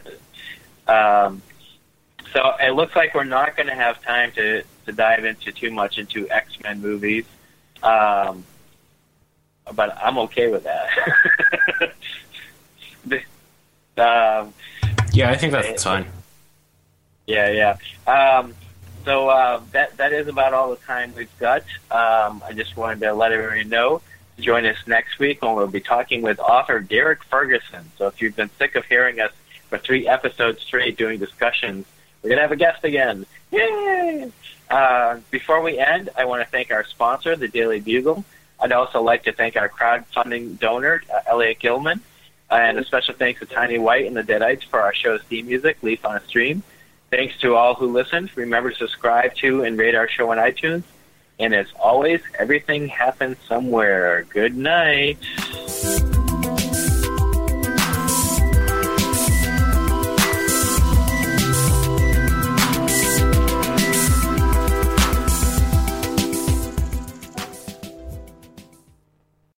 Um, 0.90 1.42
so 2.32 2.54
it 2.60 2.74
looks 2.74 2.96
like 2.96 3.14
we're 3.14 3.24
not 3.24 3.56
going 3.56 3.68
to 3.68 3.74
have 3.74 4.02
time 4.02 4.32
to, 4.32 4.62
to 4.86 4.92
dive 4.92 5.24
into 5.24 5.52
too 5.52 5.70
much 5.70 5.98
into 5.98 6.28
X 6.28 6.58
Men 6.62 6.80
movies, 6.80 7.24
um, 7.82 8.44
but 9.74 9.96
I'm 10.02 10.18
okay 10.18 10.48
with 10.48 10.64
that. 10.64 11.92
um, 14.42 14.52
yeah, 15.12 15.30
I 15.30 15.36
think 15.36 15.52
that's 15.52 15.84
fine. 15.84 16.06
Yeah, 17.30 17.76
yeah. 18.06 18.12
Um, 18.12 18.54
so 19.04 19.28
uh, 19.28 19.60
that 19.72 19.96
that 19.96 20.12
is 20.12 20.28
about 20.28 20.52
all 20.52 20.70
the 20.70 20.76
time 20.76 21.14
we've 21.16 21.38
got. 21.38 21.62
Um, 21.90 22.42
I 22.44 22.52
just 22.54 22.76
wanted 22.76 23.00
to 23.00 23.14
let 23.14 23.32
everybody 23.32 23.64
know. 23.64 24.02
To 24.36 24.42
join 24.42 24.64
us 24.64 24.76
next 24.86 25.18
week 25.18 25.42
when 25.42 25.54
we'll 25.54 25.66
be 25.66 25.80
talking 25.80 26.22
with 26.22 26.38
author 26.38 26.80
Derek 26.80 27.24
Ferguson. 27.24 27.90
So 27.98 28.06
if 28.06 28.20
you've 28.20 28.36
been 28.36 28.50
sick 28.58 28.74
of 28.74 28.84
hearing 28.84 29.20
us 29.20 29.32
for 29.68 29.78
three 29.78 30.06
episodes 30.08 30.60
straight 30.60 30.98
doing 30.98 31.18
discussions. 31.18 31.86
We're 32.22 32.34
to 32.34 32.42
have 32.42 32.52
a 32.52 32.56
guest 32.56 32.84
again. 32.84 33.24
Yay! 33.50 34.30
Uh, 34.68 35.20
before 35.30 35.62
we 35.62 35.78
end, 35.78 36.10
I 36.18 36.26
want 36.26 36.42
to 36.42 36.48
thank 36.50 36.70
our 36.70 36.84
sponsor, 36.84 37.34
the 37.36 37.48
Daily 37.48 37.80
Bugle. 37.80 38.24
I'd 38.60 38.72
also 38.72 39.00
like 39.00 39.24
to 39.24 39.32
thank 39.32 39.56
our 39.56 39.68
crowdfunding 39.68 40.58
donor, 40.58 41.02
uh, 41.12 41.20
Elliot 41.26 41.60
Gilman. 41.60 42.02
And 42.50 42.78
a 42.78 42.84
special 42.84 43.14
thanks 43.14 43.40
to 43.40 43.46
Tiny 43.46 43.78
White 43.78 44.06
and 44.06 44.16
the 44.16 44.22
Deadites 44.22 44.64
for 44.64 44.80
our 44.80 44.92
show's 44.92 45.22
theme 45.22 45.46
music, 45.46 45.78
Leaf 45.82 46.04
on 46.04 46.16
a 46.16 46.26
Stream. 46.26 46.62
Thanks 47.10 47.36
to 47.38 47.56
all 47.56 47.74
who 47.74 47.90
listened. 47.90 48.30
Remember 48.36 48.70
to 48.70 48.76
subscribe 48.76 49.34
to 49.36 49.64
and 49.64 49.76
rate 49.76 49.94
our 49.94 50.08
show 50.08 50.30
on 50.30 50.38
iTunes. 50.38 50.84
And 51.40 51.54
as 51.54 51.66
always, 51.78 52.20
everything 52.38 52.86
happens 52.86 53.36
somewhere. 53.48 54.26
Good 54.30 54.56
night. 54.56 55.18